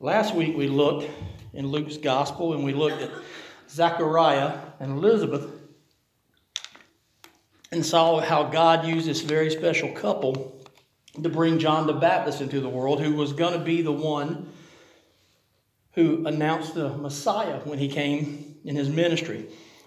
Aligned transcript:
Last 0.00 0.32
week 0.32 0.56
we 0.56 0.68
looked 0.68 1.10
in 1.52 1.66
Luke's 1.66 1.96
gospel 1.96 2.52
and 2.52 2.62
we 2.62 2.72
looked 2.72 3.02
at 3.02 3.10
Zechariah 3.68 4.56
and 4.78 4.92
Elizabeth 4.92 5.50
and 7.72 7.84
saw 7.84 8.20
how 8.20 8.44
God 8.44 8.86
used 8.86 9.08
this 9.08 9.22
very 9.22 9.50
special 9.50 9.90
couple 9.90 10.64
to 11.20 11.28
bring 11.28 11.58
John 11.58 11.88
the 11.88 11.94
Baptist 11.94 12.40
into 12.40 12.60
the 12.60 12.68
world, 12.68 13.00
who 13.00 13.14
was 13.14 13.32
going 13.32 13.54
to 13.54 13.58
be 13.58 13.82
the 13.82 13.90
one 13.90 14.48
who 15.94 16.24
announced 16.28 16.76
the 16.76 16.90
Messiah 16.90 17.58
when 17.64 17.80
he 17.80 17.88
came 17.88 18.54
in 18.64 18.76
his 18.76 18.88
ministry. 18.88 19.46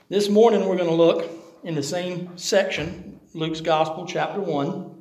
This 0.10 0.28
morning 0.28 0.68
we're 0.68 0.76
going 0.76 0.90
to 0.90 0.94
look 0.94 1.32
in 1.64 1.74
the 1.74 1.82
same 1.82 2.38
section, 2.38 3.22
Luke's 3.34 3.62
Gospel, 3.62 4.06
chapter 4.06 4.42
1. 4.42 5.01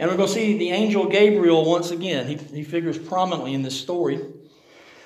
And 0.00 0.10
we're 0.10 0.16
going 0.16 0.28
to 0.28 0.34
see 0.34 0.56
the 0.56 0.70
angel 0.70 1.06
Gabriel 1.10 1.62
once 1.66 1.90
again. 1.90 2.26
He, 2.26 2.36
he 2.36 2.64
figures 2.64 2.96
prominently 2.96 3.52
in 3.52 3.60
this 3.60 3.78
story. 3.78 4.18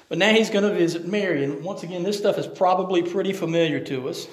But 0.08 0.18
now 0.18 0.30
he's 0.32 0.50
going 0.50 0.62
to 0.62 0.72
visit 0.72 1.04
Mary. 1.04 1.42
And 1.42 1.64
once 1.64 1.82
again, 1.82 2.04
this 2.04 2.16
stuff 2.16 2.38
is 2.38 2.46
probably 2.46 3.02
pretty 3.02 3.32
familiar 3.32 3.80
to 3.80 4.08
us. 4.08 4.28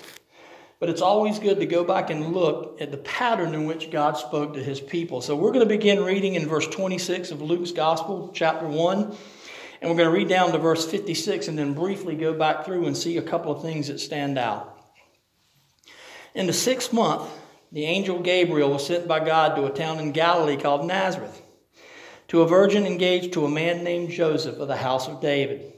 But 0.80 0.90
it's 0.90 1.02
always 1.02 1.40
good 1.40 1.60
to 1.62 1.66
go 1.66 1.84
back 1.84 2.12
and 2.12 2.32
look 2.32 2.80
at 2.80 2.92
the 2.92 2.98
pattern 2.98 3.56
in 3.56 3.66
which 3.66 3.90
God 3.90 4.18
spoke 4.18 4.54
to 4.54 4.64
his 4.64 4.80
people. 4.80 5.22
So 5.22 5.36
we're 5.36 5.52
going 5.52 5.68
to 5.68 5.78
begin 5.78 6.04
reading 6.04 6.36
in 6.36 6.48
verse 6.48 6.68
26 6.68 7.32
of 7.32 7.42
Luke's 7.42 7.72
Gospel, 7.72 8.30
chapter 8.32 8.68
1. 8.68 9.16
And 9.82 9.90
we're 9.90 9.98
going 9.98 10.10
to 10.10 10.16
read 10.16 10.30
down 10.30 10.52
to 10.52 10.60
verse 10.60 10.86
56 10.86 11.48
and 11.48 11.58
then 11.58 11.74
briefly 11.74 12.16
go 12.16 12.36
back 12.36 12.66
through 12.66 12.86
and 12.86 12.96
see 12.96 13.18
a 13.18 13.24
couple 13.24 13.52
of 13.52 13.64
things 13.64 13.88
that 13.88 14.00
stand 14.00 14.38
out. 14.38 14.78
In 16.36 16.46
the 16.46 16.54
sixth 16.54 16.94
month, 16.94 17.28
the 17.72 17.86
angel 17.86 18.20
Gabriel 18.20 18.72
was 18.72 18.86
sent 18.86 19.08
by 19.08 19.24
God 19.24 19.56
to 19.56 19.66
a 19.66 19.72
town 19.72 20.00
in 20.00 20.12
Galilee 20.12 20.58
called 20.58 20.86
Nazareth, 20.86 21.42
to 22.28 22.42
a 22.42 22.48
virgin 22.48 22.86
engaged 22.86 23.34
to 23.34 23.46
a 23.46 23.50
man 23.50 23.84
named 23.84 24.12
Joseph 24.12 24.58
of 24.58 24.68
the 24.68 24.78
house 24.78 25.08
of 25.08 25.22
David. 25.22 25.74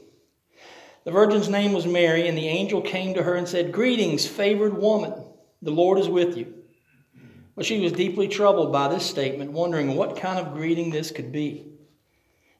The 1.04 1.12
virgin's 1.12 1.48
name 1.48 1.72
was 1.72 1.86
Mary, 1.86 2.26
and 2.26 2.36
the 2.36 2.48
angel 2.48 2.80
came 2.80 3.14
to 3.14 3.22
her 3.22 3.34
and 3.34 3.46
said, 3.46 3.72
Greetings, 3.72 4.26
favored 4.26 4.76
woman, 4.76 5.12
the 5.62 5.70
Lord 5.70 5.98
is 5.98 6.08
with 6.08 6.36
you. 6.36 6.52
But 7.54 7.66
she 7.66 7.80
was 7.80 7.92
deeply 7.92 8.26
troubled 8.26 8.72
by 8.72 8.88
this 8.88 9.06
statement, 9.06 9.52
wondering 9.52 9.94
what 9.94 10.16
kind 10.16 10.38
of 10.38 10.54
greeting 10.54 10.90
this 10.90 11.10
could 11.10 11.30
be. 11.30 11.74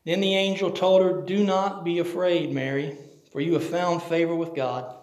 Then 0.04 0.20
the 0.20 0.36
angel 0.36 0.70
told 0.70 1.02
her, 1.02 1.22
Do 1.22 1.42
not 1.42 1.84
be 1.84 1.98
afraid, 1.98 2.52
Mary, 2.52 2.96
for 3.32 3.40
you 3.40 3.54
have 3.54 3.64
found 3.64 4.02
favor 4.02 4.34
with 4.34 4.54
God. 4.54 4.94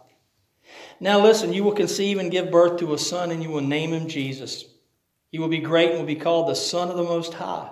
Now 1.03 1.19
listen, 1.19 1.51
you 1.51 1.63
will 1.63 1.71
conceive 1.71 2.19
and 2.19 2.29
give 2.29 2.51
birth 2.51 2.77
to 2.77 2.93
a 2.93 2.97
son, 2.97 3.31
and 3.31 3.41
you 3.41 3.49
will 3.49 3.61
name 3.61 3.91
him 3.91 4.07
Jesus. 4.07 4.63
He 5.31 5.39
will 5.39 5.47
be 5.47 5.57
great 5.57 5.89
and 5.89 5.99
will 5.99 6.05
be 6.05 6.15
called 6.15 6.47
the 6.47 6.55
Son 6.55 6.91
of 6.91 6.95
the 6.95 7.03
Most 7.03 7.33
High. 7.33 7.71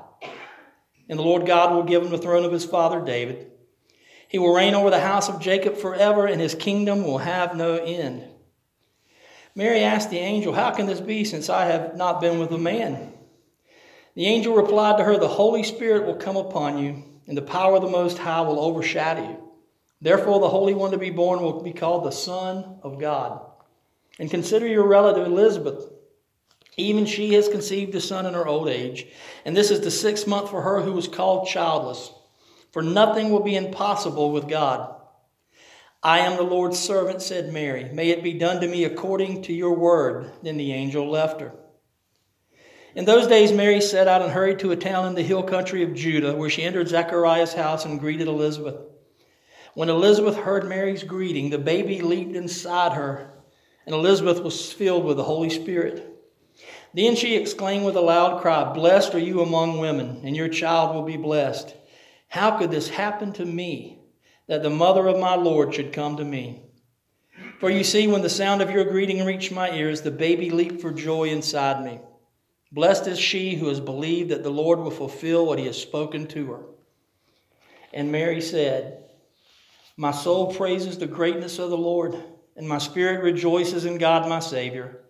And 1.07 1.19
the 1.19 1.23
Lord 1.23 1.45
God 1.45 1.71
will 1.71 1.83
give 1.83 2.01
him 2.01 2.09
the 2.09 2.17
throne 2.17 2.43
of 2.43 2.51
his 2.51 2.65
father 2.65 2.99
David. 2.99 3.51
He 4.27 4.39
will 4.39 4.55
reign 4.55 4.73
over 4.73 4.89
the 4.89 4.99
house 4.99 5.29
of 5.29 5.39
Jacob 5.39 5.77
forever, 5.77 6.25
and 6.25 6.41
his 6.41 6.55
kingdom 6.55 7.03
will 7.03 7.19
have 7.19 7.55
no 7.55 7.75
end. 7.75 8.25
Mary 9.53 9.83
asked 9.83 10.09
the 10.09 10.17
angel, 10.17 10.53
How 10.53 10.71
can 10.71 10.87
this 10.87 11.01
be, 11.01 11.23
since 11.23 11.49
I 11.49 11.65
have 11.65 11.95
not 11.95 12.21
been 12.21 12.39
with 12.39 12.51
a 12.51 12.57
man? 12.57 13.13
The 14.15 14.25
angel 14.25 14.55
replied 14.55 14.97
to 14.97 15.03
her, 15.03 15.17
The 15.17 15.27
Holy 15.27 15.61
Spirit 15.61 16.07
will 16.07 16.15
come 16.15 16.35
upon 16.35 16.79
you, 16.79 17.03
and 17.27 17.37
the 17.37 17.43
power 17.43 17.75
of 17.75 17.83
the 17.83 17.89
Most 17.89 18.17
High 18.17 18.41
will 18.41 18.59
overshadow 18.59 19.21
you. 19.21 19.48
Therefore, 20.01 20.39
the 20.39 20.49
Holy 20.49 20.73
One 20.73 20.91
to 20.91 20.97
be 20.97 21.09
born 21.09 21.41
will 21.41 21.61
be 21.61 21.73
called 21.73 22.05
the 22.05 22.11
Son 22.11 22.79
of 22.83 22.99
God. 22.99 23.41
And 24.19 24.31
consider 24.31 24.67
your 24.67 24.87
relative 24.87 25.27
Elizabeth. 25.27 25.91
Even 26.77 27.05
she 27.05 27.33
has 27.33 27.49
conceived 27.49 27.93
a 27.95 28.01
son 28.01 28.25
in 28.25 28.33
her 28.33 28.47
old 28.47 28.69
age, 28.69 29.07
and 29.43 29.55
this 29.55 29.69
is 29.69 29.81
the 29.81 29.91
sixth 29.91 30.25
month 30.27 30.49
for 30.49 30.61
her 30.61 30.81
who 30.81 30.93
was 30.93 31.09
called 31.09 31.47
childless. 31.47 32.11
For 32.71 32.81
nothing 32.81 33.31
will 33.31 33.43
be 33.43 33.55
impossible 33.55 34.31
with 34.31 34.47
God. 34.47 34.95
I 36.01 36.19
am 36.19 36.37
the 36.37 36.43
Lord's 36.43 36.79
servant, 36.79 37.21
said 37.21 37.51
Mary. 37.51 37.89
May 37.91 38.11
it 38.11 38.23
be 38.23 38.33
done 38.33 38.61
to 38.61 38.67
me 38.67 38.85
according 38.85 39.41
to 39.43 39.53
your 39.53 39.73
word. 39.73 40.31
Then 40.41 40.55
the 40.55 40.71
angel 40.71 41.09
left 41.09 41.41
her. 41.41 41.51
In 42.95 43.03
those 43.03 43.27
days, 43.27 43.51
Mary 43.51 43.81
set 43.81 44.07
out 44.07 44.21
and 44.21 44.31
hurried 44.31 44.59
to 44.59 44.71
a 44.71 44.77
town 44.77 45.07
in 45.07 45.15
the 45.15 45.23
hill 45.23 45.43
country 45.43 45.83
of 45.83 45.93
Judah, 45.93 46.35
where 46.35 46.49
she 46.49 46.63
entered 46.63 46.87
Zechariah's 46.87 47.53
house 47.53 47.83
and 47.83 47.99
greeted 47.99 48.27
Elizabeth. 48.27 48.77
When 49.79 49.87
Elizabeth 49.87 50.35
heard 50.35 50.67
Mary's 50.67 51.03
greeting, 51.03 51.51
the 51.51 51.57
baby 51.57 52.01
leaped 52.01 52.35
inside 52.35 52.97
her, 52.97 53.31
and 53.85 53.95
Elizabeth 53.95 54.41
was 54.41 54.73
filled 54.73 55.05
with 55.05 55.15
the 55.15 55.23
Holy 55.23 55.49
Spirit. 55.49 56.21
Then 56.93 57.15
she 57.15 57.37
exclaimed 57.37 57.85
with 57.85 57.95
a 57.95 58.01
loud 58.01 58.41
cry, 58.41 58.73
Blessed 58.73 59.15
are 59.15 59.19
you 59.19 59.39
among 59.39 59.79
women, 59.79 60.19
and 60.25 60.35
your 60.35 60.49
child 60.49 60.93
will 60.93 61.03
be 61.03 61.15
blessed. 61.15 61.73
How 62.27 62.57
could 62.57 62.71
this 62.71 62.89
happen 62.89 63.31
to 63.31 63.45
me, 63.45 63.99
that 64.47 64.63
the 64.63 64.69
mother 64.69 65.07
of 65.07 65.17
my 65.17 65.35
Lord 65.35 65.73
should 65.73 65.93
come 65.93 66.17
to 66.17 66.25
me? 66.25 66.61
For 67.61 67.69
you 67.69 67.85
see, 67.85 68.05
when 68.05 68.21
the 68.21 68.29
sound 68.29 68.61
of 68.61 68.71
your 68.71 68.83
greeting 68.83 69.25
reached 69.25 69.53
my 69.53 69.71
ears, 69.71 70.01
the 70.01 70.11
baby 70.11 70.49
leaped 70.49 70.81
for 70.81 70.91
joy 70.91 71.29
inside 71.29 71.85
me. 71.85 72.01
Blessed 72.73 73.07
is 73.07 73.17
she 73.17 73.55
who 73.55 73.69
has 73.69 73.79
believed 73.79 74.31
that 74.31 74.43
the 74.43 74.49
Lord 74.49 74.79
will 74.79 74.91
fulfill 74.91 75.45
what 75.45 75.57
he 75.57 75.67
has 75.67 75.81
spoken 75.81 76.27
to 76.27 76.47
her. 76.47 76.65
And 77.93 78.11
Mary 78.11 78.41
said, 78.41 79.05
my 79.99 80.11
soul 80.11 80.53
praises 80.53 80.97
the 80.97 81.05
greatness 81.05 81.59
of 81.59 81.69
the 81.69 81.77
Lord, 81.77 82.15
and 82.55 82.65
my 82.65 82.77
spirit 82.77 83.21
rejoices 83.21 83.83
in 83.83 83.97
God 83.97 84.29
my 84.29 84.39
Savior, 84.39 85.01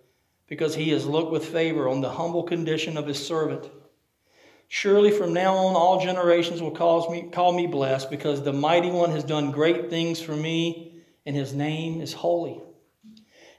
because 0.47 0.73
he 0.73 0.89
has 0.89 1.05
looked 1.05 1.31
with 1.31 1.45
favor 1.45 1.87
on 1.87 2.01
the 2.01 2.09
humble 2.09 2.41
condition 2.41 2.97
of 2.97 3.05
his 3.05 3.23
servant. 3.23 3.69
Surely 4.67 5.11
from 5.11 5.31
now 5.31 5.55
on 5.55 5.75
all 5.75 6.03
generations 6.03 6.59
will 6.59 6.71
call 6.71 7.11
me, 7.11 7.29
call 7.31 7.53
me 7.53 7.67
blessed, 7.67 8.09
because 8.09 8.41
the 8.41 8.51
mighty 8.51 8.89
one 8.89 9.11
has 9.11 9.23
done 9.23 9.51
great 9.51 9.91
things 9.91 10.19
for 10.19 10.35
me, 10.35 11.03
and 11.23 11.35
his 11.35 11.53
name 11.53 12.01
is 12.01 12.13
holy. 12.13 12.59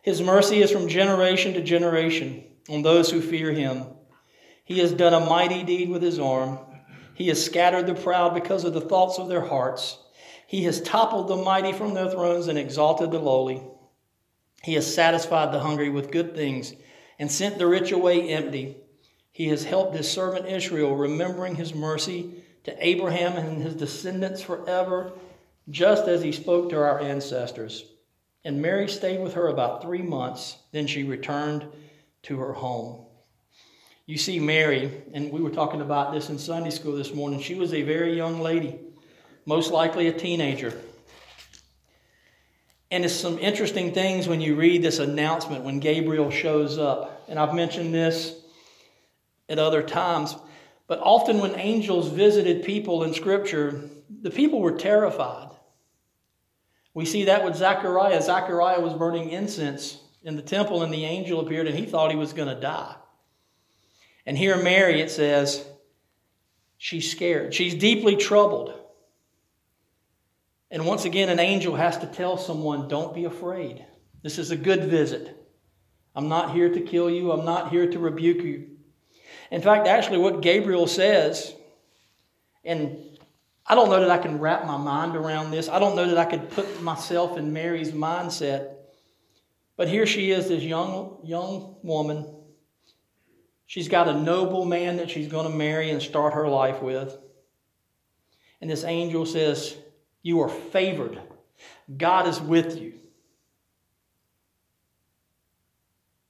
His 0.02 0.20
mercy 0.20 0.60
is 0.60 0.72
from 0.72 0.88
generation 0.88 1.54
to 1.54 1.62
generation 1.62 2.42
on 2.68 2.82
those 2.82 3.08
who 3.08 3.20
fear 3.20 3.52
him. 3.52 3.84
He 4.64 4.80
has 4.80 4.92
done 4.92 5.14
a 5.14 5.20
mighty 5.20 5.62
deed 5.62 5.90
with 5.90 6.02
his 6.02 6.18
arm. 6.18 6.58
He 7.14 7.28
has 7.28 7.44
scattered 7.44 7.86
the 7.86 7.94
proud 7.94 8.34
because 8.34 8.64
of 8.64 8.74
the 8.74 8.80
thoughts 8.80 9.20
of 9.20 9.28
their 9.28 9.46
hearts. 9.46 9.96
He 10.50 10.64
has 10.64 10.80
toppled 10.80 11.28
the 11.28 11.36
mighty 11.36 11.72
from 11.72 11.94
their 11.94 12.10
thrones 12.10 12.48
and 12.48 12.58
exalted 12.58 13.12
the 13.12 13.20
lowly. 13.20 13.62
He 14.64 14.74
has 14.74 14.92
satisfied 14.92 15.52
the 15.52 15.60
hungry 15.60 15.90
with 15.90 16.10
good 16.10 16.34
things 16.34 16.74
and 17.20 17.30
sent 17.30 17.56
the 17.56 17.68
rich 17.68 17.92
away 17.92 18.30
empty. 18.30 18.76
He 19.30 19.46
has 19.46 19.62
helped 19.62 19.94
his 19.94 20.10
servant 20.10 20.48
Israel, 20.48 20.96
remembering 20.96 21.54
his 21.54 21.72
mercy 21.72 22.42
to 22.64 22.74
Abraham 22.84 23.36
and 23.36 23.62
his 23.62 23.76
descendants 23.76 24.42
forever, 24.42 25.12
just 25.68 26.08
as 26.08 26.20
he 26.20 26.32
spoke 26.32 26.70
to 26.70 26.78
our 26.78 26.98
ancestors. 26.98 27.84
And 28.44 28.60
Mary 28.60 28.88
stayed 28.88 29.20
with 29.20 29.34
her 29.34 29.46
about 29.46 29.82
three 29.82 30.02
months. 30.02 30.56
Then 30.72 30.88
she 30.88 31.04
returned 31.04 31.64
to 32.24 32.38
her 32.38 32.54
home. 32.54 33.04
You 34.04 34.18
see, 34.18 34.40
Mary, 34.40 35.04
and 35.14 35.30
we 35.30 35.42
were 35.42 35.50
talking 35.50 35.80
about 35.80 36.12
this 36.12 36.28
in 36.28 36.40
Sunday 36.40 36.70
school 36.70 36.96
this 36.96 37.14
morning, 37.14 37.38
she 37.38 37.54
was 37.54 37.72
a 37.72 37.82
very 37.82 38.16
young 38.16 38.40
lady 38.40 38.80
most 39.46 39.70
likely 39.70 40.08
a 40.08 40.12
teenager. 40.12 40.78
And 42.90 43.04
it's 43.04 43.14
some 43.14 43.38
interesting 43.38 43.92
things 43.92 44.26
when 44.26 44.40
you 44.40 44.56
read 44.56 44.82
this 44.82 44.98
announcement 44.98 45.64
when 45.64 45.78
Gabriel 45.78 46.30
shows 46.30 46.76
up. 46.76 47.24
And 47.28 47.38
I've 47.38 47.54
mentioned 47.54 47.94
this 47.94 48.34
at 49.48 49.58
other 49.58 49.82
times, 49.82 50.36
but 50.86 50.98
often 51.00 51.38
when 51.38 51.54
angels 51.54 52.08
visited 52.08 52.64
people 52.64 53.04
in 53.04 53.14
Scripture, 53.14 53.88
the 54.22 54.30
people 54.30 54.60
were 54.60 54.76
terrified. 54.76 55.50
We 56.94 57.04
see 57.04 57.26
that 57.26 57.44
with 57.44 57.54
Zechariah. 57.54 58.20
Zechariah 58.22 58.80
was 58.80 58.94
burning 58.94 59.30
incense 59.30 59.98
in 60.24 60.34
the 60.36 60.42
temple, 60.42 60.82
and 60.82 60.92
the 60.92 61.04
angel 61.04 61.40
appeared, 61.40 61.68
and 61.68 61.78
he 61.78 61.86
thought 61.86 62.10
he 62.10 62.16
was 62.16 62.32
going 62.32 62.52
to 62.52 62.60
die. 62.60 62.96
And 64.26 64.36
here, 64.36 64.60
Mary, 64.62 65.00
it 65.00 65.10
says, 65.10 65.64
she's 66.76 67.10
scared. 67.10 67.54
She's 67.54 67.74
deeply 67.74 68.16
troubled. 68.16 68.79
And 70.70 70.86
once 70.86 71.04
again, 71.04 71.28
an 71.28 71.40
angel 71.40 71.74
has 71.74 71.98
to 71.98 72.06
tell 72.06 72.36
someone, 72.36 72.88
don't 72.88 73.14
be 73.14 73.24
afraid. 73.24 73.84
This 74.22 74.38
is 74.38 74.50
a 74.50 74.56
good 74.56 74.84
visit. 74.84 75.36
I'm 76.14 76.28
not 76.28 76.52
here 76.52 76.72
to 76.72 76.80
kill 76.80 77.10
you, 77.10 77.32
I'm 77.32 77.44
not 77.44 77.70
here 77.70 77.90
to 77.90 77.98
rebuke 77.98 78.42
you. 78.42 78.68
In 79.50 79.62
fact, 79.62 79.86
actually, 79.86 80.18
what 80.18 80.42
Gabriel 80.42 80.86
says, 80.86 81.54
and 82.64 82.98
I 83.66 83.74
don't 83.74 83.88
know 83.88 84.00
that 84.00 84.10
I 84.10 84.18
can 84.18 84.38
wrap 84.38 84.66
my 84.66 84.76
mind 84.76 85.16
around 85.16 85.50
this, 85.50 85.68
I 85.68 85.78
don't 85.78 85.96
know 85.96 86.08
that 86.08 86.18
I 86.18 86.24
could 86.24 86.50
put 86.50 86.82
myself 86.82 87.36
in 87.36 87.52
Mary's 87.52 87.92
mindset. 87.92 88.74
But 89.76 89.88
here 89.88 90.06
she 90.06 90.30
is, 90.30 90.48
this 90.48 90.62
young, 90.62 91.20
young 91.24 91.76
woman. 91.82 92.26
She's 93.66 93.88
got 93.88 94.08
a 94.08 94.20
noble 94.20 94.64
man 94.64 94.96
that 94.96 95.10
she's 95.10 95.28
going 95.28 95.50
to 95.50 95.56
marry 95.56 95.90
and 95.90 96.02
start 96.02 96.34
her 96.34 96.48
life 96.48 96.82
with. 96.82 97.16
And 98.60 98.68
this 98.68 98.84
angel 98.84 99.24
says, 99.24 99.76
you 100.22 100.40
are 100.40 100.48
favored. 100.48 101.20
God 101.96 102.26
is 102.26 102.40
with 102.40 102.80
you. 102.80 102.94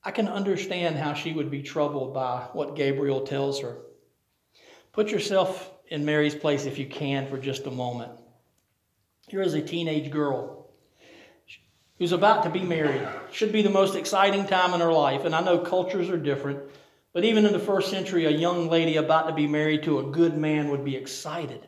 I 0.02 0.12
can 0.12 0.28
understand 0.28 0.96
how 0.96 1.14
she 1.14 1.32
would 1.32 1.50
be 1.50 1.62
troubled 1.62 2.14
by 2.14 2.48
what 2.52 2.76
Gabriel 2.76 3.20
tells 3.20 3.60
her. 3.60 3.76
Put 4.92 5.10
yourself 5.10 5.70
in 5.88 6.04
Mary's 6.04 6.34
place 6.34 6.64
if 6.64 6.78
you 6.78 6.86
can 6.86 7.26
for 7.26 7.38
just 7.38 7.66
a 7.66 7.70
moment. 7.70 8.12
Here 9.28 9.42
is 9.42 9.54
a 9.54 9.60
teenage 9.60 10.10
girl 10.10 10.70
who's 11.98 12.12
about 12.12 12.44
to 12.44 12.50
be 12.50 12.62
married. 12.62 13.06
Should 13.30 13.52
be 13.52 13.62
the 13.62 13.70
most 13.70 13.94
exciting 13.94 14.46
time 14.46 14.72
in 14.72 14.80
her 14.80 14.92
life. 14.92 15.24
And 15.24 15.34
I 15.34 15.42
know 15.42 15.58
cultures 15.58 16.08
are 16.08 16.16
different, 16.16 16.60
but 17.12 17.24
even 17.24 17.44
in 17.44 17.52
the 17.52 17.58
first 17.58 17.90
century, 17.90 18.24
a 18.24 18.30
young 18.30 18.68
lady 18.68 18.96
about 18.96 19.28
to 19.28 19.34
be 19.34 19.46
married 19.46 19.82
to 19.82 19.98
a 19.98 20.10
good 20.10 20.36
man 20.36 20.70
would 20.70 20.84
be 20.84 20.96
excited. 20.96 21.66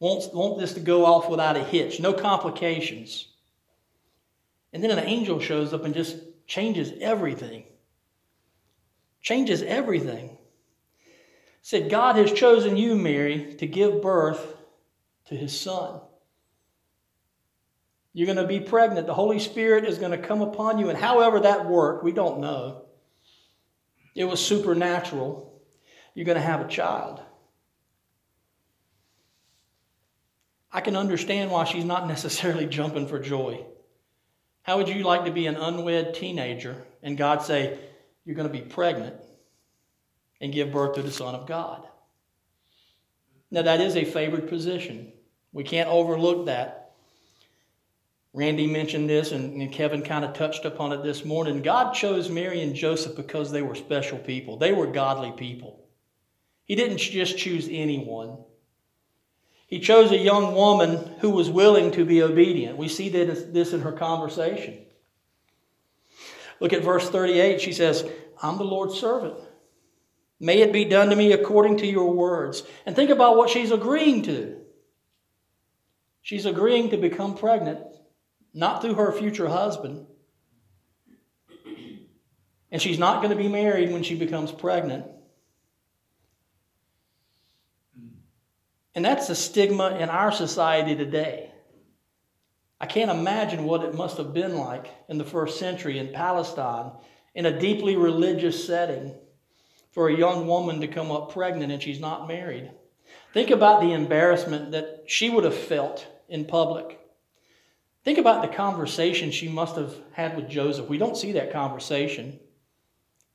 Want, 0.00 0.32
want 0.34 0.58
this 0.58 0.74
to 0.74 0.80
go 0.80 1.04
off 1.04 1.28
without 1.28 1.56
a 1.56 1.64
hitch, 1.64 1.98
no 1.98 2.12
complications. 2.12 3.28
And 4.72 4.82
then 4.82 4.90
an 4.90 5.00
angel 5.00 5.40
shows 5.40 5.72
up 5.72 5.84
and 5.84 5.94
just 5.94 6.16
changes 6.46 6.92
everything. 7.00 7.64
Changes 9.20 9.62
everything. 9.62 10.36
Said, 11.62 11.90
God 11.90 12.16
has 12.16 12.32
chosen 12.32 12.76
you, 12.76 12.94
Mary, 12.94 13.54
to 13.58 13.66
give 13.66 14.00
birth 14.00 14.56
to 15.26 15.34
his 15.34 15.58
son. 15.58 16.00
You're 18.12 18.26
going 18.26 18.38
to 18.38 18.46
be 18.46 18.60
pregnant. 18.60 19.06
The 19.06 19.14
Holy 19.14 19.38
Spirit 19.38 19.84
is 19.84 19.98
going 19.98 20.12
to 20.12 20.18
come 20.18 20.40
upon 20.40 20.78
you. 20.78 20.88
And 20.88 20.98
however 20.98 21.40
that 21.40 21.66
worked, 21.66 22.04
we 22.04 22.12
don't 22.12 22.40
know. 22.40 22.84
It 24.14 24.24
was 24.24 24.44
supernatural. 24.44 25.60
You're 26.14 26.26
going 26.26 26.38
to 26.38 26.42
have 26.42 26.60
a 26.60 26.68
child. 26.68 27.20
I 30.78 30.80
can 30.80 30.94
understand 30.94 31.50
why 31.50 31.64
she's 31.64 31.84
not 31.84 32.06
necessarily 32.14 32.64
jumping 32.64 33.08
for 33.08 33.18
joy. 33.18 33.66
How 34.62 34.76
would 34.76 34.88
you 34.88 35.02
like 35.02 35.24
to 35.24 35.32
be 35.32 35.46
an 35.46 35.56
unwed 35.56 36.14
teenager 36.14 36.86
and 37.02 37.18
God 37.18 37.42
say, 37.42 37.76
You're 38.24 38.36
going 38.36 38.46
to 38.46 38.52
be 38.52 38.60
pregnant 38.60 39.16
and 40.40 40.52
give 40.52 40.70
birth 40.70 40.94
to 40.94 41.02
the 41.02 41.10
Son 41.10 41.34
of 41.34 41.48
God? 41.48 41.84
Now, 43.50 43.62
that 43.62 43.80
is 43.80 43.96
a 43.96 44.04
favored 44.04 44.48
position. 44.48 45.12
We 45.52 45.64
can't 45.64 45.88
overlook 45.88 46.46
that. 46.46 46.92
Randy 48.32 48.68
mentioned 48.68 49.10
this, 49.10 49.32
and 49.32 49.72
Kevin 49.72 50.02
kind 50.02 50.24
of 50.24 50.34
touched 50.34 50.64
upon 50.64 50.92
it 50.92 51.02
this 51.02 51.24
morning. 51.24 51.60
God 51.62 51.92
chose 51.92 52.30
Mary 52.30 52.62
and 52.62 52.76
Joseph 52.76 53.16
because 53.16 53.50
they 53.50 53.62
were 53.62 53.74
special 53.74 54.18
people, 54.18 54.56
they 54.56 54.72
were 54.72 54.86
godly 54.86 55.32
people. 55.32 55.84
He 56.66 56.76
didn't 56.76 56.98
just 56.98 57.36
choose 57.36 57.66
anyone. 57.68 58.44
He 59.68 59.80
chose 59.80 60.10
a 60.10 60.18
young 60.18 60.54
woman 60.54 61.14
who 61.20 61.30
was 61.30 61.50
willing 61.50 61.92
to 61.92 62.04
be 62.04 62.22
obedient. 62.22 62.78
We 62.78 62.88
see 62.88 63.10
this 63.10 63.72
in 63.72 63.82
her 63.82 63.92
conversation. 63.92 64.78
Look 66.58 66.72
at 66.72 66.82
verse 66.82 67.08
38. 67.08 67.60
She 67.60 67.72
says, 67.72 68.04
I'm 68.42 68.56
the 68.56 68.64
Lord's 68.64 68.98
servant. 68.98 69.34
May 70.40 70.62
it 70.62 70.72
be 70.72 70.86
done 70.86 71.10
to 71.10 71.16
me 71.16 71.32
according 71.32 71.76
to 71.78 71.86
your 71.86 72.12
words. 72.14 72.62
And 72.86 72.96
think 72.96 73.10
about 73.10 73.36
what 73.36 73.50
she's 73.50 73.70
agreeing 73.70 74.22
to. 74.22 74.56
She's 76.22 76.46
agreeing 76.46 76.90
to 76.90 76.96
become 76.96 77.36
pregnant, 77.36 77.80
not 78.54 78.80
through 78.80 78.94
her 78.94 79.12
future 79.12 79.48
husband. 79.48 80.06
And 82.70 82.80
she's 82.80 82.98
not 82.98 83.22
going 83.22 83.36
to 83.36 83.42
be 83.42 83.48
married 83.48 83.92
when 83.92 84.02
she 84.02 84.14
becomes 84.14 84.50
pregnant. 84.50 85.06
And 88.98 89.04
that's 89.04 89.28
the 89.28 89.36
stigma 89.36 89.96
in 90.00 90.08
our 90.08 90.32
society 90.32 90.96
today. 90.96 91.52
I 92.80 92.86
can't 92.86 93.12
imagine 93.12 93.62
what 93.62 93.84
it 93.84 93.94
must 93.94 94.16
have 94.16 94.34
been 94.34 94.56
like 94.56 94.88
in 95.08 95.18
the 95.18 95.24
first 95.24 95.60
century 95.60 96.00
in 96.00 96.12
Palestine 96.12 96.90
in 97.32 97.46
a 97.46 97.60
deeply 97.60 97.94
religious 97.94 98.66
setting 98.66 99.14
for 99.92 100.08
a 100.08 100.16
young 100.16 100.48
woman 100.48 100.80
to 100.80 100.88
come 100.88 101.12
up 101.12 101.32
pregnant 101.32 101.70
and 101.70 101.80
she's 101.80 102.00
not 102.00 102.26
married. 102.26 102.72
Think 103.32 103.50
about 103.50 103.82
the 103.82 103.92
embarrassment 103.92 104.72
that 104.72 105.04
she 105.06 105.30
would 105.30 105.44
have 105.44 105.56
felt 105.56 106.04
in 106.28 106.44
public. 106.44 106.98
Think 108.02 108.18
about 108.18 108.42
the 108.42 108.56
conversation 108.56 109.30
she 109.30 109.48
must 109.48 109.76
have 109.76 109.94
had 110.10 110.34
with 110.34 110.48
Joseph. 110.48 110.88
We 110.88 110.98
don't 110.98 111.16
see 111.16 111.30
that 111.34 111.52
conversation. 111.52 112.40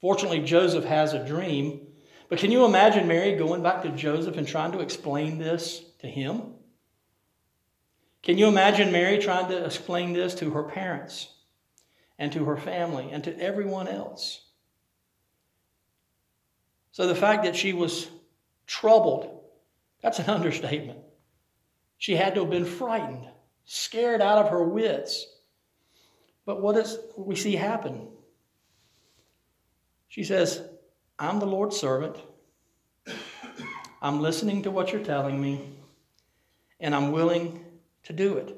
Fortunately, 0.01 0.41
Joseph 0.41 0.83
has 0.83 1.13
a 1.13 1.25
dream 1.25 1.87
but 2.29 2.39
can 2.39 2.51
you 2.51 2.65
imagine 2.65 3.07
Mary 3.07 3.35
going 3.35 3.63
back 3.63 3.83
to 3.83 3.89
Joseph 3.89 4.37
and 4.37 4.47
trying 4.47 4.71
to 4.71 4.79
explain 4.79 5.37
this 5.37 5.83
to 5.99 6.07
him? 6.07 6.53
Can 8.21 8.37
you 8.37 8.47
imagine 8.47 8.91
Mary 8.91 9.17
trying 9.17 9.49
to 9.49 9.65
explain 9.65 10.13
this 10.13 10.33
to 10.35 10.51
her 10.51 10.63
parents 10.63 11.29
and 12.17 12.31
to 12.31 12.45
her 12.45 12.57
family 12.57 13.09
and 13.11 13.23
to 13.25 13.37
everyone 13.39 13.87
else? 13.87 14.41
So 16.91 17.07
the 17.07 17.15
fact 17.15 17.43
that 17.43 17.55
she 17.55 17.73
was 17.73 18.07
troubled, 18.65 19.41
that's 20.01 20.19
an 20.19 20.25
understatement. 20.29 20.99
She 21.97 22.15
had 22.15 22.35
to 22.35 22.41
have 22.41 22.49
been 22.49 22.65
frightened, 22.65 23.27
scared 23.65 24.21
out 24.21 24.45
of 24.45 24.51
her 24.51 24.63
wits. 24.63 25.25
But 26.45 26.61
what 26.61 26.75
does 26.75 26.97
we 27.17 27.35
see 27.35 27.55
happen? 27.55 28.09
She 30.07 30.23
says, 30.23 30.61
I'm 31.19 31.39
the 31.39 31.45
Lord's 31.45 31.77
servant. 31.77 32.17
I'm 34.01 34.19
listening 34.19 34.63
to 34.63 34.71
what 34.71 34.91
you're 34.91 35.03
telling 35.03 35.39
me, 35.39 35.77
and 36.79 36.93
I'm 36.93 37.11
willing 37.11 37.63
to 38.03 38.13
do 38.13 38.37
it. 38.37 38.55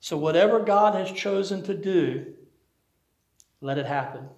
So, 0.00 0.16
whatever 0.16 0.60
God 0.60 0.94
has 0.94 1.10
chosen 1.10 1.62
to 1.64 1.74
do, 1.74 2.34
let 3.60 3.78
it 3.78 3.86
happen. 3.86 4.28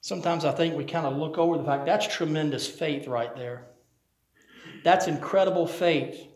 Sometimes 0.00 0.44
I 0.44 0.52
think 0.52 0.76
we 0.76 0.84
kind 0.84 1.06
of 1.06 1.16
look 1.16 1.38
over 1.38 1.58
the 1.58 1.64
fact 1.64 1.86
that's 1.86 2.06
tremendous 2.06 2.66
faith 2.66 3.06
right 3.06 3.34
there. 3.36 3.66
That's 4.82 5.06
incredible 5.06 5.66
faith 5.66 6.26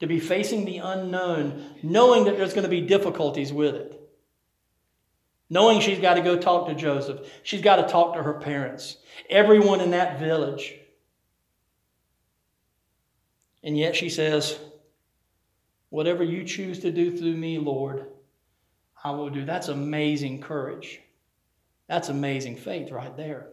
to 0.00 0.06
be 0.06 0.18
facing 0.20 0.64
the 0.64 0.78
unknown, 0.78 1.76
knowing 1.82 2.24
that 2.24 2.36
there's 2.36 2.52
going 2.52 2.64
to 2.64 2.68
be 2.68 2.82
difficulties 2.82 3.52
with 3.52 3.74
it 3.76 4.03
knowing 5.50 5.80
she's 5.80 5.98
got 5.98 6.14
to 6.14 6.20
go 6.20 6.36
talk 6.38 6.68
to 6.68 6.74
Joseph. 6.74 7.28
She's 7.42 7.62
got 7.62 7.76
to 7.76 7.84
talk 7.84 8.14
to 8.14 8.22
her 8.22 8.34
parents, 8.34 8.96
everyone 9.28 9.80
in 9.80 9.90
that 9.92 10.18
village. 10.18 10.74
And 13.62 13.78
yet 13.78 13.96
she 13.96 14.08
says, 14.08 14.58
Whatever 15.90 16.24
you 16.24 16.42
choose 16.42 16.80
to 16.80 16.90
do 16.90 17.16
through 17.16 17.36
me, 17.36 17.58
Lord, 17.58 18.06
I 19.04 19.12
will 19.12 19.30
do. 19.30 19.44
That's 19.44 19.68
amazing 19.68 20.40
courage. 20.40 21.00
That's 21.88 22.08
amazing 22.08 22.56
faith 22.56 22.90
right 22.90 23.16
there. 23.16 23.46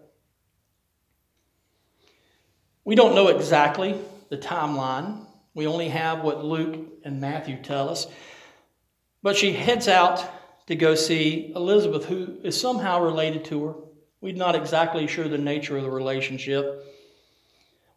We 2.84 2.96
don't 2.96 3.14
know 3.14 3.28
exactly 3.28 4.00
the 4.30 4.38
timeline. 4.38 5.26
We 5.54 5.68
only 5.68 5.90
have 5.90 6.24
what 6.24 6.44
Luke 6.44 6.78
and 7.04 7.22
Matthew 7.22 7.62
tell 7.62 7.90
us. 7.90 8.08
But 9.22 9.36
she 9.36 9.54
heads 9.54 9.88
out 9.88 10.26
to 10.68 10.76
go 10.76 10.96
see 10.96 11.52
Elizabeth, 11.56 12.06
who 12.06 12.38
is 12.44 12.60
somehow 12.60 13.02
related 13.02 13.46
to 13.46 13.66
her. 13.66 13.74
We're 14.22 14.36
not 14.36 14.56
exactly 14.56 15.08
sure 15.08 15.28
the 15.28 15.38
nature 15.38 15.78
of 15.78 15.84
the 15.84 15.90
relationship. 15.90 16.86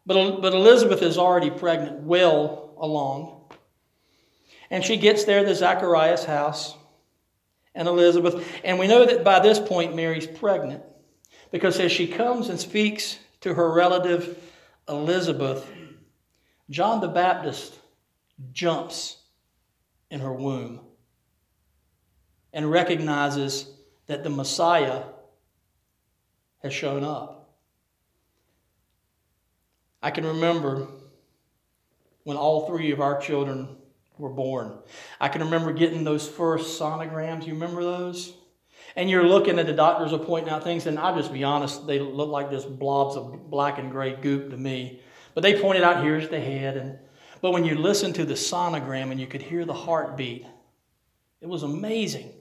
But, 0.05 0.41
but 0.41 0.53
Elizabeth 0.53 1.01
is 1.01 1.17
already 1.17 1.51
pregnant, 1.51 2.01
well 2.01 2.73
along. 2.77 3.53
And 4.69 4.83
she 4.83 4.97
gets 4.97 5.25
there 5.25 5.43
to 5.45 5.55
Zacharias' 5.55 6.25
house 6.25 6.75
and 7.73 7.87
Elizabeth. 7.87 8.45
And 8.63 8.79
we 8.79 8.87
know 8.87 9.05
that 9.05 9.23
by 9.23 9.39
this 9.39 9.59
point, 9.59 9.95
Mary's 9.95 10.27
pregnant. 10.27 10.83
Because 11.51 11.79
as 11.79 11.91
she 11.91 12.07
comes 12.07 12.49
and 12.49 12.59
speaks 12.59 13.17
to 13.41 13.53
her 13.53 13.71
relative 13.71 14.37
Elizabeth, 14.89 15.65
John 16.69 16.99
the 16.99 17.07
Baptist 17.07 17.77
jumps 18.51 19.17
in 20.09 20.19
her 20.19 20.33
womb 20.33 20.84
and 22.55 22.71
recognizes 22.71 23.69
that 24.07 24.23
the 24.23 24.29
Messiah 24.29 25.03
has 26.63 26.73
shown 26.73 27.03
up. 27.03 27.53
I 30.01 30.09
can 30.09 30.25
remember 30.25 30.87
when 32.23 32.37
all 32.37 32.65
three 32.65 32.91
of 32.91 33.01
our 33.01 33.19
children 33.19 33.75
were 34.17 34.29
born. 34.29 34.77
I 35.19 35.27
can 35.27 35.41
remember 35.41 35.73
getting 35.73 36.05
those 36.05 36.27
first 36.27 36.79
sonograms. 36.79 37.45
You 37.45 37.53
remember 37.53 37.83
those? 37.83 38.33
And 38.95 39.09
you're 39.09 39.27
looking 39.27 39.59
at 39.59 39.65
the 39.65 39.73
doctors 39.73 40.13
are 40.13 40.19
pointing 40.19 40.51
out 40.51 40.63
things, 40.63 40.85
and 40.85 40.97
I'll 40.97 41.15
just 41.15 41.33
be 41.33 41.43
honest, 41.43 41.85
they 41.85 41.99
look 41.99 42.29
like 42.29 42.51
just 42.51 42.79
blobs 42.79 43.17
of 43.17 43.49
black 43.49 43.79
and 43.79 43.91
gray 43.91 44.15
goop 44.15 44.51
to 44.51 44.57
me. 44.57 45.01
But 45.33 45.41
they 45.41 45.59
pointed 45.59 45.83
out 45.83 46.03
here's 46.03 46.29
the 46.29 46.39
head, 46.39 46.77
and 46.77 46.99
but 47.41 47.51
when 47.51 47.65
you 47.65 47.75
listen 47.75 48.13
to 48.13 48.23
the 48.23 48.35
sonogram 48.35 49.11
and 49.11 49.19
you 49.19 49.27
could 49.27 49.41
hear 49.41 49.65
the 49.65 49.73
heartbeat, 49.73 50.45
it 51.41 51.47
was 51.47 51.63
amazing. 51.63 52.31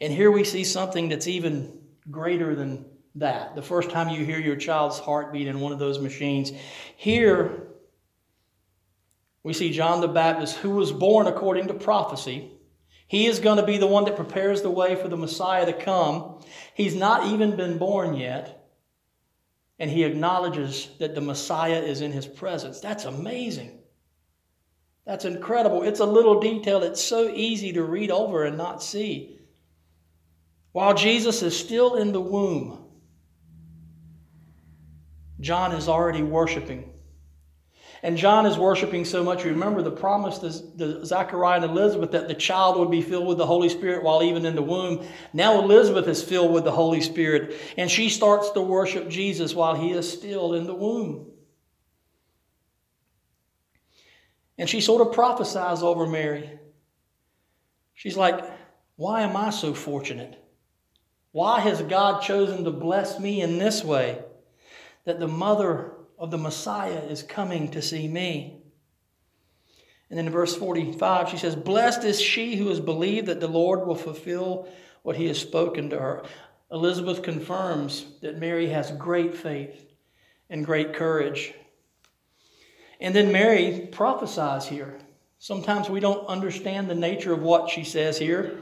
And 0.00 0.12
here 0.12 0.30
we 0.30 0.44
see 0.44 0.64
something 0.64 1.08
that's 1.08 1.26
even 1.26 1.80
greater 2.10 2.54
than 2.54 2.84
that. 3.16 3.54
The 3.54 3.62
first 3.62 3.90
time 3.90 4.08
you 4.08 4.24
hear 4.24 4.38
your 4.38 4.56
child's 4.56 4.98
heartbeat 4.98 5.48
in 5.48 5.60
one 5.60 5.72
of 5.72 5.78
those 5.78 5.98
machines. 5.98 6.52
Here, 6.96 7.68
we 9.42 9.52
see 9.52 9.72
John 9.72 10.00
the 10.00 10.08
Baptist, 10.08 10.56
who 10.58 10.70
was 10.70 10.92
born 10.92 11.26
according 11.26 11.68
to 11.68 11.74
prophecy. 11.74 12.52
He 13.06 13.26
is 13.26 13.40
going 13.40 13.56
to 13.56 13.66
be 13.66 13.78
the 13.78 13.86
one 13.86 14.04
that 14.04 14.16
prepares 14.16 14.62
the 14.62 14.70
way 14.70 14.94
for 14.94 15.08
the 15.08 15.16
Messiah 15.16 15.66
to 15.66 15.72
come. 15.72 16.40
He's 16.74 16.94
not 16.94 17.26
even 17.26 17.56
been 17.56 17.78
born 17.78 18.14
yet. 18.14 18.54
And 19.78 19.90
he 19.90 20.04
acknowledges 20.04 20.88
that 20.98 21.14
the 21.14 21.20
Messiah 21.20 21.80
is 21.80 22.00
in 22.00 22.12
his 22.12 22.26
presence. 22.26 22.80
That's 22.80 23.04
amazing. 23.04 23.78
That's 25.06 25.24
incredible. 25.24 25.84
It's 25.84 26.00
a 26.00 26.04
little 26.04 26.40
detail 26.40 26.80
that's 26.80 27.02
so 27.02 27.30
easy 27.30 27.72
to 27.72 27.82
read 27.82 28.10
over 28.10 28.44
and 28.44 28.58
not 28.58 28.82
see. 28.82 29.37
While 30.78 30.94
Jesus 30.94 31.42
is 31.42 31.58
still 31.58 31.96
in 31.96 32.12
the 32.12 32.20
womb, 32.20 32.78
John 35.40 35.72
is 35.72 35.88
already 35.88 36.22
worshiping. 36.22 36.92
And 38.04 38.16
John 38.16 38.46
is 38.46 38.56
worshiping 38.56 39.04
so 39.04 39.24
much. 39.24 39.44
Remember 39.44 39.82
the 39.82 39.90
promise 39.90 40.38
to 40.38 41.04
Zachariah 41.04 41.62
and 41.62 41.64
Elizabeth 41.64 42.12
that 42.12 42.28
the 42.28 42.34
child 42.34 42.78
would 42.78 42.92
be 42.92 43.02
filled 43.02 43.26
with 43.26 43.38
the 43.38 43.44
Holy 43.44 43.68
Spirit 43.68 44.04
while 44.04 44.22
even 44.22 44.46
in 44.46 44.54
the 44.54 44.62
womb. 44.62 45.04
Now 45.32 45.60
Elizabeth 45.60 46.06
is 46.06 46.22
filled 46.22 46.52
with 46.52 46.62
the 46.62 46.70
Holy 46.70 47.00
Spirit, 47.00 47.56
and 47.76 47.90
she 47.90 48.08
starts 48.08 48.52
to 48.52 48.60
worship 48.60 49.08
Jesus 49.08 49.56
while 49.56 49.74
he 49.74 49.90
is 49.90 50.08
still 50.08 50.54
in 50.54 50.68
the 50.68 50.76
womb. 50.76 51.32
And 54.56 54.70
she 54.70 54.80
sort 54.80 55.04
of 55.04 55.12
prophesies 55.12 55.82
over 55.82 56.06
Mary. 56.06 56.48
She's 57.94 58.16
like, 58.16 58.44
Why 58.94 59.22
am 59.22 59.36
I 59.36 59.50
so 59.50 59.74
fortunate? 59.74 60.44
Why 61.38 61.60
has 61.60 61.80
God 61.82 62.20
chosen 62.20 62.64
to 62.64 62.72
bless 62.72 63.20
me 63.20 63.42
in 63.42 63.58
this 63.58 63.84
way? 63.84 64.18
That 65.04 65.20
the 65.20 65.28
mother 65.28 65.92
of 66.18 66.32
the 66.32 66.36
Messiah 66.36 66.98
is 67.08 67.22
coming 67.22 67.70
to 67.70 67.80
see 67.80 68.08
me. 68.08 68.60
And 70.10 70.18
then 70.18 70.26
in 70.26 70.32
verse 70.32 70.56
45, 70.56 71.28
she 71.28 71.36
says, 71.36 71.54
Blessed 71.54 72.02
is 72.02 72.20
she 72.20 72.56
who 72.56 72.70
has 72.70 72.80
believed 72.80 73.28
that 73.28 73.38
the 73.38 73.46
Lord 73.46 73.86
will 73.86 73.94
fulfill 73.94 74.68
what 75.04 75.14
he 75.14 75.28
has 75.28 75.38
spoken 75.38 75.90
to 75.90 76.00
her. 76.00 76.24
Elizabeth 76.72 77.22
confirms 77.22 78.06
that 78.20 78.40
Mary 78.40 78.70
has 78.70 78.90
great 78.90 79.36
faith 79.36 79.92
and 80.50 80.66
great 80.66 80.92
courage. 80.92 81.54
And 83.00 83.14
then 83.14 83.30
Mary 83.30 83.88
prophesies 83.92 84.66
here. 84.66 84.98
Sometimes 85.38 85.88
we 85.88 86.00
don't 86.00 86.26
understand 86.26 86.90
the 86.90 86.96
nature 86.96 87.32
of 87.32 87.42
what 87.42 87.70
she 87.70 87.84
says 87.84 88.18
here. 88.18 88.58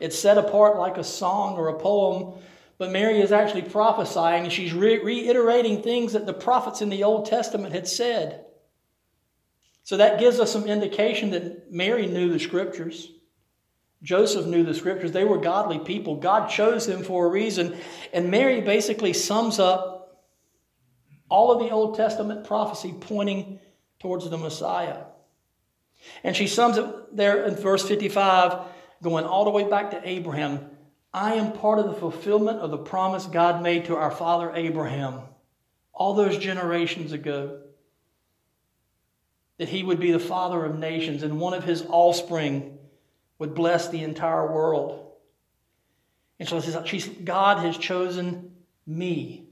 It's 0.00 0.18
set 0.18 0.38
apart 0.38 0.78
like 0.78 0.96
a 0.96 1.04
song 1.04 1.56
or 1.56 1.68
a 1.68 1.78
poem, 1.78 2.40
but 2.78 2.92
Mary 2.92 3.20
is 3.20 3.32
actually 3.32 3.62
prophesying 3.62 4.44
and 4.44 4.52
she's 4.52 4.72
re- 4.72 5.02
reiterating 5.02 5.82
things 5.82 6.12
that 6.12 6.26
the 6.26 6.34
prophets 6.34 6.80
in 6.80 6.88
the 6.88 7.04
Old 7.04 7.26
Testament 7.26 7.74
had 7.74 7.88
said. 7.88 8.44
So 9.82 9.96
that 9.96 10.20
gives 10.20 10.38
us 10.38 10.52
some 10.52 10.66
indication 10.66 11.30
that 11.30 11.72
Mary 11.72 12.06
knew 12.06 12.30
the 12.30 12.38
scriptures. 12.38 13.10
Joseph 14.02 14.46
knew 14.46 14.62
the 14.62 14.74
scriptures. 14.74 15.12
They 15.12 15.24
were 15.24 15.38
godly 15.38 15.78
people. 15.78 16.16
God 16.16 16.48
chose 16.48 16.86
them 16.86 17.02
for 17.02 17.26
a 17.26 17.30
reason. 17.30 17.76
And 18.12 18.30
Mary 18.30 18.60
basically 18.60 19.12
sums 19.12 19.58
up 19.58 20.26
all 21.28 21.52
of 21.52 21.58
the 21.58 21.70
Old 21.70 21.96
Testament 21.96 22.44
prophecy 22.44 22.94
pointing 23.00 23.58
towards 23.98 24.28
the 24.28 24.38
Messiah. 24.38 25.04
And 26.22 26.36
she 26.36 26.46
sums 26.46 26.78
it 26.78 27.16
there 27.16 27.44
in 27.44 27.56
verse 27.56 27.86
55, 27.86 28.60
going 29.02 29.24
all 29.24 29.44
the 29.44 29.50
way 29.50 29.68
back 29.68 29.90
to 29.92 30.08
Abraham. 30.08 30.70
I 31.12 31.34
am 31.34 31.52
part 31.52 31.78
of 31.78 31.86
the 31.86 31.94
fulfillment 31.94 32.58
of 32.58 32.70
the 32.70 32.78
promise 32.78 33.26
God 33.26 33.62
made 33.62 33.86
to 33.86 33.96
our 33.96 34.10
father 34.10 34.52
Abraham 34.54 35.22
all 35.92 36.14
those 36.14 36.38
generations 36.38 37.12
ago 37.12 37.60
that 39.58 39.68
he 39.68 39.82
would 39.82 39.98
be 39.98 40.12
the 40.12 40.18
father 40.18 40.64
of 40.64 40.78
nations 40.78 41.22
and 41.22 41.40
one 41.40 41.54
of 41.54 41.64
his 41.64 41.84
offspring 41.88 42.78
would 43.38 43.54
bless 43.54 43.88
the 43.88 44.02
entire 44.02 44.52
world. 44.52 45.12
And 46.38 46.48
so 46.48 46.60
she 46.84 47.00
says, 47.00 47.14
God 47.24 47.58
has 47.58 47.76
chosen 47.76 48.52
me 48.86 49.48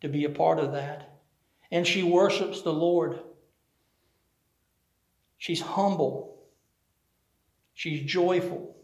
to 0.00 0.08
be 0.08 0.24
a 0.24 0.30
part 0.30 0.60
of 0.60 0.72
that. 0.72 1.18
And 1.70 1.86
she 1.86 2.02
worships 2.02 2.62
the 2.62 2.72
Lord. 2.72 3.18
She's 5.36 5.60
humble. 5.60 6.37
She's 7.78 8.02
joyful. 8.02 8.74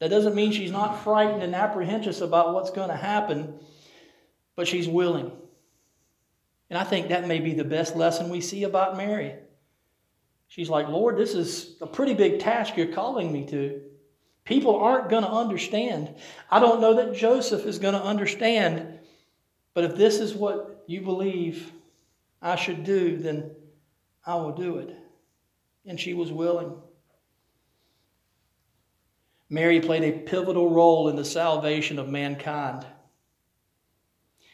That 0.00 0.10
doesn't 0.10 0.34
mean 0.34 0.50
she's 0.50 0.72
not 0.72 1.04
frightened 1.04 1.44
and 1.44 1.54
apprehensive 1.54 2.20
about 2.22 2.52
what's 2.52 2.72
going 2.72 2.88
to 2.88 2.96
happen, 2.96 3.54
but 4.56 4.66
she's 4.66 4.88
willing. 4.88 5.30
And 6.70 6.76
I 6.76 6.82
think 6.82 7.08
that 7.08 7.28
may 7.28 7.38
be 7.38 7.54
the 7.54 7.62
best 7.62 7.94
lesson 7.94 8.30
we 8.30 8.40
see 8.40 8.64
about 8.64 8.96
Mary. 8.96 9.32
She's 10.48 10.68
like, 10.68 10.88
Lord, 10.88 11.16
this 11.16 11.36
is 11.36 11.76
a 11.80 11.86
pretty 11.86 12.14
big 12.14 12.40
task 12.40 12.76
you're 12.76 12.92
calling 12.92 13.32
me 13.32 13.46
to. 13.46 13.80
People 14.44 14.74
aren't 14.74 15.08
going 15.08 15.22
to 15.22 15.30
understand. 15.30 16.12
I 16.50 16.58
don't 16.58 16.80
know 16.80 16.94
that 16.94 17.14
Joseph 17.14 17.64
is 17.64 17.78
going 17.78 17.94
to 17.94 18.02
understand, 18.02 18.98
but 19.72 19.84
if 19.84 19.94
this 19.94 20.18
is 20.18 20.34
what 20.34 20.82
you 20.88 21.00
believe 21.00 21.70
I 22.42 22.56
should 22.56 22.82
do, 22.82 23.18
then 23.18 23.52
I 24.26 24.34
will 24.34 24.56
do 24.56 24.78
it. 24.78 24.96
And 25.86 26.00
she 26.00 26.12
was 26.12 26.32
willing. 26.32 26.72
Mary 29.50 29.80
played 29.80 30.04
a 30.04 30.18
pivotal 30.18 30.70
role 30.70 31.08
in 31.08 31.16
the 31.16 31.24
salvation 31.24 31.98
of 31.98 32.08
mankind. 32.08 32.84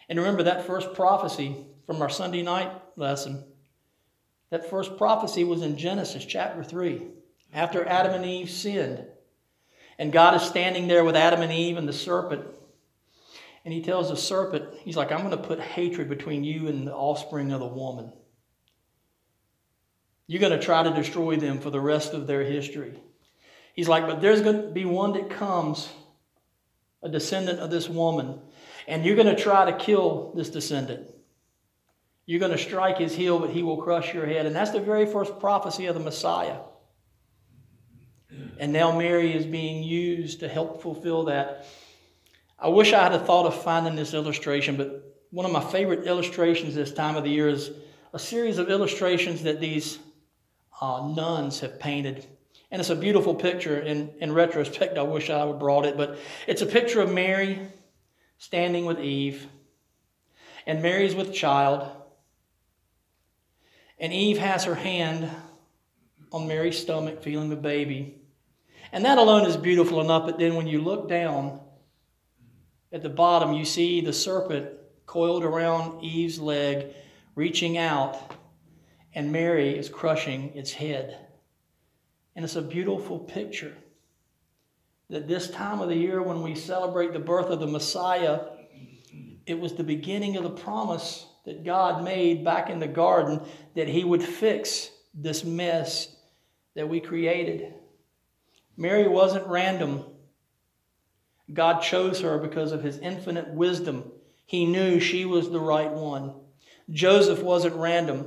And 0.08 0.18
remember 0.18 0.44
that 0.44 0.66
first 0.66 0.94
prophecy 0.94 1.56
from 1.86 2.00
our 2.00 2.10
Sunday 2.10 2.42
night 2.42 2.70
lesson. 2.96 3.44
That 4.50 4.70
first 4.70 4.96
prophecy 4.96 5.42
was 5.44 5.62
in 5.62 5.76
Genesis 5.76 6.24
chapter 6.24 6.62
3, 6.62 7.02
after 7.52 7.86
Adam 7.86 8.14
and 8.14 8.24
Eve 8.24 8.50
sinned. 8.50 9.04
And 9.98 10.12
God 10.12 10.34
is 10.34 10.42
standing 10.42 10.86
there 10.86 11.04
with 11.04 11.16
Adam 11.16 11.40
and 11.40 11.52
Eve 11.52 11.76
and 11.76 11.88
the 11.88 11.92
serpent. 11.92 12.44
And 13.64 13.72
he 13.72 13.82
tells 13.82 14.10
the 14.10 14.16
serpent, 14.16 14.74
He's 14.82 14.96
like, 14.96 15.10
I'm 15.10 15.24
going 15.24 15.30
to 15.30 15.36
put 15.36 15.60
hatred 15.60 16.08
between 16.08 16.44
you 16.44 16.68
and 16.68 16.86
the 16.86 16.94
offspring 16.94 17.52
of 17.52 17.60
the 17.60 17.66
woman. 17.66 18.12
You're 20.26 20.40
going 20.40 20.58
to 20.58 20.64
try 20.64 20.82
to 20.82 20.94
destroy 20.94 21.36
them 21.36 21.58
for 21.58 21.70
the 21.70 21.80
rest 21.80 22.12
of 22.12 22.26
their 22.26 22.44
history. 22.44 23.00
He's 23.75 23.88
like, 23.88 24.07
but 24.07 24.21
there's 24.21 24.40
going 24.40 24.62
to 24.62 24.69
be 24.69 24.85
one 24.85 25.12
that 25.14 25.28
comes, 25.28 25.88
a 27.02 27.09
descendant 27.09 27.59
of 27.59 27.71
this 27.71 27.88
woman, 27.88 28.38
and 28.87 29.04
you're 29.04 29.16
going 29.16 29.35
to 29.35 29.40
try 29.40 29.71
to 29.71 29.76
kill 29.76 30.33
this 30.35 30.49
descendant. 30.49 31.11
You're 32.25 32.40
going 32.40 32.52
to 32.52 32.59
strike 32.59 32.99
his 32.99 33.14
heel, 33.14 33.38
but 33.38 33.50
he 33.50 33.62
will 33.62 33.83
crush 33.83 34.14
your 34.14 34.26
head. 34.26 34.47
And 34.47 34.54
that's 34.54 34.71
the 34.71 34.81
very 34.81 35.07
first 35.07 35.38
prophecy 35.40 35.87
of 35.87 35.95
the 35.95 36.00
Messiah. 36.00 36.59
And 38.59 38.73
now 38.73 38.97
Mary 38.97 39.35
is 39.35 39.45
being 39.45 39.83
used 39.83 40.40
to 40.40 40.49
help 40.49 40.81
fulfill 40.81 41.25
that. 41.25 41.66
I 42.59 42.69
wish 42.69 42.93
I 42.93 43.11
had 43.11 43.26
thought 43.26 43.47
of 43.47 43.62
finding 43.62 43.97
this 43.97 44.14
illustration, 44.14 44.76
but 44.76 45.16
one 45.31 45.45
of 45.45 45.52
my 45.52 45.62
favorite 45.62 46.07
illustrations 46.07 46.75
this 46.75 46.93
time 46.93 47.16
of 47.16 47.25
the 47.25 47.31
year 47.31 47.49
is 47.49 47.73
a 48.12 48.19
series 48.19 48.59
of 48.59 48.71
illustrations 48.71 49.43
that 49.43 49.61
these 49.61 49.99
uh, 50.81 51.12
nuns 51.14 51.61
have 51.61 51.81
painted 51.81 52.25
and 52.75 52.81
it's 52.81 52.90
a 52.90 52.97
beautiful 52.97 53.37
picture. 53.37 53.78
In, 53.78 54.12
in 54.19 54.33
retrospect, 54.33 54.99
I 54.99 55.02
wish 55.02 55.31
I 55.31 55.45
would 55.45 55.61
brought 55.61 55.87
it, 55.87 55.97
but 55.97 56.19
it's 56.49 56.61
a 56.61 56.66
picture 56.66 57.00
of 57.00 57.12
Mary 57.12 57.61
standing 58.38 58.85
with 58.85 58.99
Eve, 58.99 59.47
and 60.66 60.83
Mary's 60.83 61.14
with 61.14 61.33
child. 61.33 61.88
And 63.97 64.12
Eve 64.12 64.38
has 64.38 64.64
her 64.64 64.75
hand 64.75 65.31
on 66.33 66.49
Mary's 66.49 66.76
stomach, 66.76 67.23
feeling 67.23 67.49
the 67.49 67.54
baby. 67.54 68.16
And 68.90 69.04
that 69.04 69.19
alone 69.19 69.47
is 69.47 69.57
beautiful 69.57 70.00
enough, 70.00 70.26
but 70.26 70.40
then 70.40 70.57
when 70.57 70.66
you 70.66 70.81
look 70.81 71.09
down 71.09 71.61
at 72.90 73.04
the 73.04 73.09
bottom, 73.09 73.52
you 73.52 73.64
see 73.64 74.00
the 74.00 74.12
serpent 74.12 74.71
coiled 75.07 75.45
around 75.45 76.02
Eve's 76.02 76.40
leg, 76.40 76.87
reaching 77.37 77.78
out, 77.78 78.35
and 79.14 79.31
Mary 79.31 79.78
is 79.78 79.88
crushing 79.88 80.52
its 80.57 80.73
head. 80.73 81.24
And 82.37 82.45
it's 82.45 82.57
a 82.57 82.62
beautiful 82.62 83.19
picture 83.19 83.76
that 85.11 85.29
this 85.29 85.50
time 85.50 85.81
of 85.81 85.88
the 85.88 85.97
year 85.97 86.23
when 86.23 86.43
we 86.43 86.55
celebrate 86.55 87.12
the 87.12 87.19
birth 87.19 87.47
of 87.47 87.61
the 87.61 87.67
Messiah, 87.67 88.41
it 89.47 89.59
was 89.59 89.75
the 89.75 89.85
beginning 89.85 90.37
of 90.37 90.43
the 90.43 90.50
promise 90.50 91.26
that 91.45 91.64
God 91.64 92.03
made 92.03 92.45
back 92.45 92.71
in 92.71 92.79
the 92.79 92.87
garden 92.87 93.41
that 93.75 93.88
He 93.88 94.03
would 94.03 94.23
fix 94.23 94.91
this 95.14 95.45
mess 95.45 96.17
that 96.75 96.88
we 96.88 97.00
created. 97.00 97.75
Mary 98.76 99.07
wasn't 99.07 99.47
random. 99.47 100.05
God 101.53 101.81
chose 101.81 102.21
her 102.21 102.38
because 102.38 102.73
of 102.73 102.83
His 102.83 102.99
infinite 102.99 103.49
wisdom. 103.49 104.11
He 104.47 104.67
knew 104.67 104.99
she 104.99 105.25
was 105.25 105.50
the 105.50 105.61
right 105.61 105.91
one. 105.91 106.35
Joseph 106.91 107.43
wasn't 107.43 107.76
random. 107.76 108.26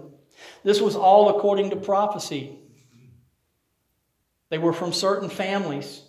This 0.63 0.79
was 0.79 0.95
all 0.95 1.35
according 1.35 1.71
to 1.71 1.75
prophecy. 1.75 2.56
They 4.49 4.57
were 4.57 4.73
from 4.73 4.93
certain 4.93 5.29
families. 5.29 6.01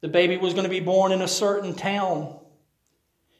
The 0.00 0.08
baby 0.08 0.36
was 0.36 0.52
going 0.52 0.64
to 0.64 0.70
be 0.70 0.80
born 0.80 1.12
in 1.12 1.22
a 1.22 1.28
certain 1.28 1.74
town. 1.74 2.38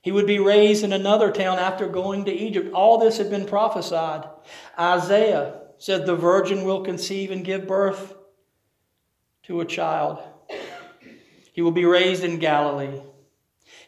He 0.03 0.13
would 0.13 0.27
be 0.27 0.39
raised 0.39 0.85
in 0.85 0.93
another 0.93 1.31
town 1.31 1.59
after 1.59 1.89
going 1.89 2.25
to 2.27 2.33
Egypt. 2.33 2.73
All 2.73 2.99
this 2.99 3.19
had 3.19 3.31
been 3.31 3.47
prophesied. 3.47 4.29
Isaiah 4.79 5.61
said, 5.79 6.07
The 6.07 6.17
virgin 6.17 6.65
will 6.65 6.83
conceive 6.83 7.31
and 7.31 7.45
give 7.45 7.67
birth 7.67 8.15
to 9.45 9.61
a 9.61 9.65
child. 9.65 10.23
He 11.53 11.63
will 11.63 11.71
be 11.71 11.85
raised 11.85 12.25
in 12.25 12.39
Galilee. 12.39 13.01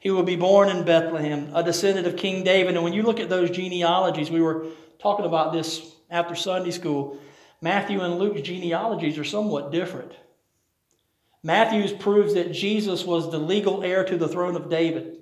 He 0.00 0.10
will 0.10 0.22
be 0.22 0.36
born 0.36 0.68
in 0.68 0.84
Bethlehem, 0.84 1.50
a 1.52 1.62
descendant 1.62 2.06
of 2.06 2.16
King 2.16 2.44
David. 2.44 2.74
And 2.74 2.84
when 2.84 2.92
you 2.92 3.02
look 3.02 3.18
at 3.18 3.28
those 3.28 3.50
genealogies, 3.50 4.30
we 4.30 4.40
were 4.40 4.66
talking 4.98 5.26
about 5.26 5.52
this 5.52 5.94
after 6.08 6.34
Sunday 6.34 6.70
school. 6.70 7.18
Matthew 7.60 8.00
and 8.00 8.18
Luke's 8.18 8.42
genealogies 8.42 9.18
are 9.18 9.24
somewhat 9.24 9.72
different. 9.72 10.12
Matthew's 11.42 11.92
proves 11.92 12.34
that 12.34 12.52
Jesus 12.52 13.04
was 13.04 13.30
the 13.30 13.38
legal 13.38 13.82
heir 13.82 14.04
to 14.04 14.16
the 14.16 14.28
throne 14.28 14.56
of 14.56 14.68
David, 14.68 15.18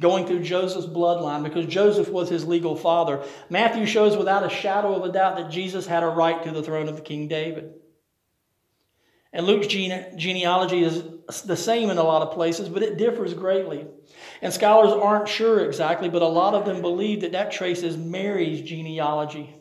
going 0.00 0.26
through 0.26 0.44
Joseph's 0.44 0.86
bloodline 0.86 1.42
because 1.42 1.66
Joseph 1.66 2.08
was 2.08 2.28
his 2.28 2.46
legal 2.46 2.76
father. 2.76 3.24
Matthew 3.50 3.84
shows 3.84 4.16
without 4.16 4.46
a 4.46 4.48
shadow 4.48 4.94
of 4.94 5.04
a 5.04 5.12
doubt 5.12 5.36
that 5.36 5.50
Jesus 5.50 5.86
had 5.86 6.02
a 6.02 6.06
right 6.06 6.42
to 6.44 6.52
the 6.52 6.62
throne 6.62 6.88
of 6.88 7.04
King 7.04 7.28
David. 7.28 7.74
And 9.32 9.44
Luke's 9.44 9.66
gene- 9.66 10.16
genealogy 10.16 10.82
is 10.82 11.02
the 11.44 11.56
same 11.56 11.90
in 11.90 11.98
a 11.98 12.02
lot 12.02 12.22
of 12.22 12.32
places, 12.32 12.68
but 12.68 12.82
it 12.82 12.96
differs 12.96 13.34
greatly. 13.34 13.86
And 14.40 14.52
scholars 14.52 14.92
aren't 14.92 15.28
sure 15.28 15.64
exactly, 15.64 16.08
but 16.08 16.22
a 16.22 16.28
lot 16.28 16.54
of 16.54 16.64
them 16.64 16.80
believe 16.80 17.20
that 17.20 17.32
that 17.32 17.52
traces 17.52 17.96
Mary's 17.96 18.62
genealogy 18.62 19.57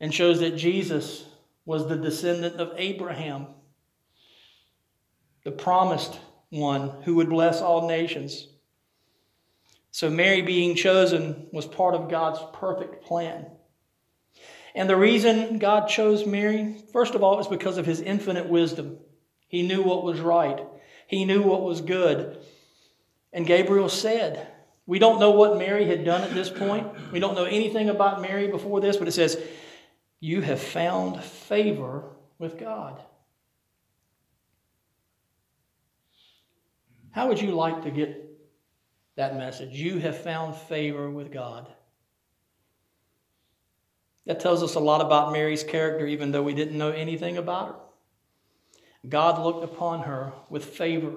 and 0.00 0.12
shows 0.12 0.40
that 0.40 0.56
Jesus 0.56 1.24
was 1.64 1.88
the 1.88 1.96
descendant 1.96 2.56
of 2.56 2.72
Abraham, 2.76 3.46
the 5.44 5.50
promised 5.50 6.18
one 6.50 6.90
who 7.04 7.16
would 7.16 7.28
bless 7.28 7.60
all 7.60 7.88
nations. 7.88 8.48
So, 9.90 10.10
Mary 10.10 10.42
being 10.42 10.74
chosen 10.74 11.46
was 11.52 11.66
part 11.66 11.94
of 11.94 12.10
God's 12.10 12.40
perfect 12.52 13.04
plan. 13.04 13.46
And 14.74 14.90
the 14.90 14.96
reason 14.96 15.58
God 15.58 15.88
chose 15.88 16.26
Mary, 16.26 16.76
first 16.92 17.14
of 17.14 17.22
all, 17.22 17.40
is 17.40 17.46
because 17.46 17.78
of 17.78 17.86
his 17.86 18.02
infinite 18.02 18.46
wisdom. 18.46 18.98
He 19.48 19.62
knew 19.62 19.82
what 19.82 20.04
was 20.04 20.20
right, 20.20 20.60
he 21.06 21.24
knew 21.24 21.42
what 21.42 21.62
was 21.62 21.80
good. 21.80 22.38
And 23.32 23.46
Gabriel 23.46 23.88
said, 23.88 24.46
We 24.86 24.98
don't 24.98 25.18
know 25.18 25.30
what 25.30 25.58
Mary 25.58 25.86
had 25.86 26.04
done 26.04 26.22
at 26.22 26.34
this 26.34 26.50
point. 26.50 26.86
We 27.10 27.18
don't 27.18 27.34
know 27.34 27.44
anything 27.44 27.88
about 27.88 28.20
Mary 28.20 28.48
before 28.48 28.80
this, 28.80 28.96
but 28.96 29.08
it 29.08 29.12
says, 29.12 29.40
You 30.26 30.40
have 30.40 30.60
found 30.60 31.22
favor 31.22 32.02
with 32.40 32.58
God. 32.58 33.00
How 37.12 37.28
would 37.28 37.40
you 37.40 37.52
like 37.52 37.84
to 37.84 37.92
get 37.92 38.28
that 39.14 39.36
message? 39.36 39.70
You 39.70 40.00
have 40.00 40.20
found 40.20 40.56
favor 40.56 41.08
with 41.08 41.30
God. 41.30 41.68
That 44.24 44.40
tells 44.40 44.64
us 44.64 44.74
a 44.74 44.80
lot 44.80 45.00
about 45.00 45.30
Mary's 45.30 45.62
character, 45.62 46.08
even 46.08 46.32
though 46.32 46.42
we 46.42 46.54
didn't 46.54 46.76
know 46.76 46.90
anything 46.90 47.36
about 47.36 47.68
her. 47.68 49.08
God 49.08 49.40
looked 49.40 49.62
upon 49.62 50.02
her 50.02 50.32
with 50.50 50.64
favor 50.64 51.12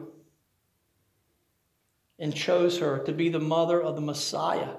and 2.19 2.35
chose 2.35 2.77
her 2.77 2.99
to 3.05 3.11
be 3.11 3.29
the 3.29 3.39
mother 3.39 3.81
of 3.81 3.95
the 3.95 4.01
Messiah. 4.01 4.75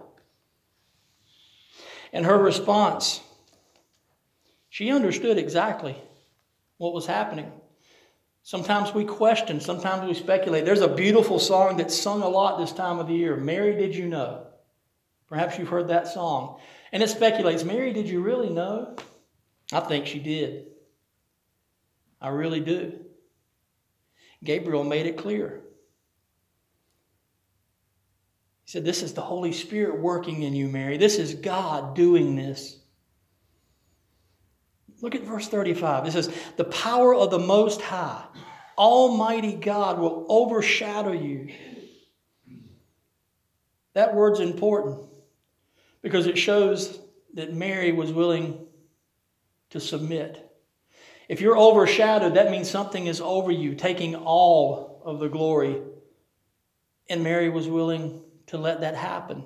And 2.12 2.24
her 2.26 2.38
response, 2.38 3.22
she 4.70 4.90
understood 4.90 5.36
exactly 5.36 5.96
what 6.78 6.94
was 6.94 7.04
happening. 7.04 7.52
Sometimes 8.42 8.94
we 8.94 9.04
question, 9.04 9.60
sometimes 9.60 10.08
we 10.08 10.14
speculate. 10.14 10.64
There's 10.64 10.80
a 10.80 10.88
beautiful 10.88 11.38
song 11.38 11.76
that's 11.76 11.96
sung 11.96 12.22
a 12.22 12.28
lot 12.28 12.58
this 12.58 12.72
time 12.72 12.98
of 12.98 13.06
the 13.06 13.14
year 13.14 13.36
Mary, 13.36 13.76
did 13.76 13.94
you 13.94 14.08
know? 14.08 14.46
Perhaps 15.28 15.58
you've 15.58 15.68
heard 15.68 15.88
that 15.88 16.08
song. 16.08 16.58
And 16.92 17.02
it 17.02 17.10
speculates 17.10 17.64
Mary, 17.64 17.92
did 17.92 18.08
you 18.08 18.22
really 18.22 18.48
know? 18.48 18.96
I 19.72 19.80
think 19.80 20.06
she 20.06 20.18
did. 20.18 20.66
I 22.20 22.28
really 22.28 22.60
do. 22.60 22.98
Gabriel 24.42 24.84
made 24.84 25.06
it 25.06 25.16
clear. 25.16 25.60
He 28.64 28.70
said, 28.70 28.84
This 28.84 29.02
is 29.02 29.14
the 29.14 29.20
Holy 29.20 29.52
Spirit 29.52 29.98
working 29.98 30.42
in 30.42 30.54
you, 30.54 30.68
Mary. 30.68 30.96
This 30.96 31.18
is 31.18 31.34
God 31.34 31.94
doing 31.94 32.36
this. 32.36 32.79
Look 35.00 35.14
at 35.14 35.22
verse 35.22 35.48
35. 35.48 36.06
It 36.06 36.12
says, 36.12 36.32
The 36.56 36.64
power 36.64 37.14
of 37.14 37.30
the 37.30 37.38
Most 37.38 37.80
High, 37.80 38.24
Almighty 38.76 39.54
God, 39.54 39.98
will 39.98 40.26
overshadow 40.28 41.12
you. 41.12 41.52
That 43.94 44.14
word's 44.14 44.40
important 44.40 45.08
because 46.02 46.26
it 46.26 46.38
shows 46.38 46.98
that 47.34 47.52
Mary 47.52 47.92
was 47.92 48.12
willing 48.12 48.66
to 49.70 49.80
submit. 49.80 50.46
If 51.28 51.40
you're 51.40 51.58
overshadowed, 51.58 52.34
that 52.34 52.50
means 52.50 52.68
something 52.68 53.06
is 53.06 53.20
over 53.20 53.50
you, 53.50 53.74
taking 53.74 54.16
all 54.16 55.02
of 55.04 55.20
the 55.20 55.28
glory. 55.28 55.80
And 57.08 57.22
Mary 57.22 57.48
was 57.48 57.68
willing 57.68 58.22
to 58.48 58.58
let 58.58 58.80
that 58.80 58.96
happen. 58.96 59.44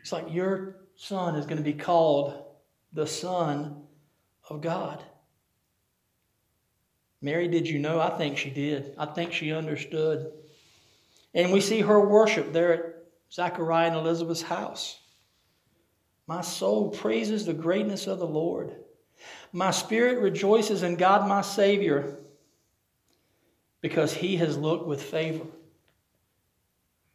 It's 0.00 0.12
like 0.12 0.32
your 0.32 0.76
son 0.96 1.36
is 1.36 1.46
going 1.46 1.58
to 1.58 1.62
be 1.62 1.74
called 1.74 2.51
the 2.92 3.06
Son 3.06 3.82
of 4.48 4.60
God. 4.60 5.02
Mary, 7.20 7.48
did 7.48 7.68
you 7.68 7.78
know? 7.78 8.00
I 8.00 8.10
think 8.10 8.36
she 8.36 8.50
did. 8.50 8.94
I 8.98 9.06
think 9.06 9.32
she 9.32 9.52
understood. 9.52 10.32
And 11.34 11.52
we 11.52 11.60
see 11.60 11.80
her 11.80 12.00
worship 12.00 12.52
there 12.52 12.72
at 12.72 12.94
Zachariah 13.32 13.88
and 13.88 13.96
Elizabeth's 13.96 14.42
house. 14.42 14.98
My 16.26 16.40
soul 16.40 16.90
praises 16.90 17.46
the 17.46 17.54
greatness 17.54 18.06
of 18.06 18.18
the 18.18 18.26
Lord. 18.26 18.74
My 19.52 19.70
spirit 19.70 20.18
rejoices 20.18 20.82
in 20.82 20.96
God 20.96 21.28
my 21.28 21.42
Savior 21.42 22.18
because 23.80 24.14
he 24.14 24.36
has 24.36 24.56
looked 24.56 24.86
with 24.86 25.02
favor 25.02 25.46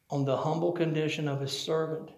on 0.10 0.26
the 0.26 0.38
humble 0.38 0.72
condition 0.72 1.28
of 1.28 1.42
his 1.42 1.58
servant. 1.58 2.12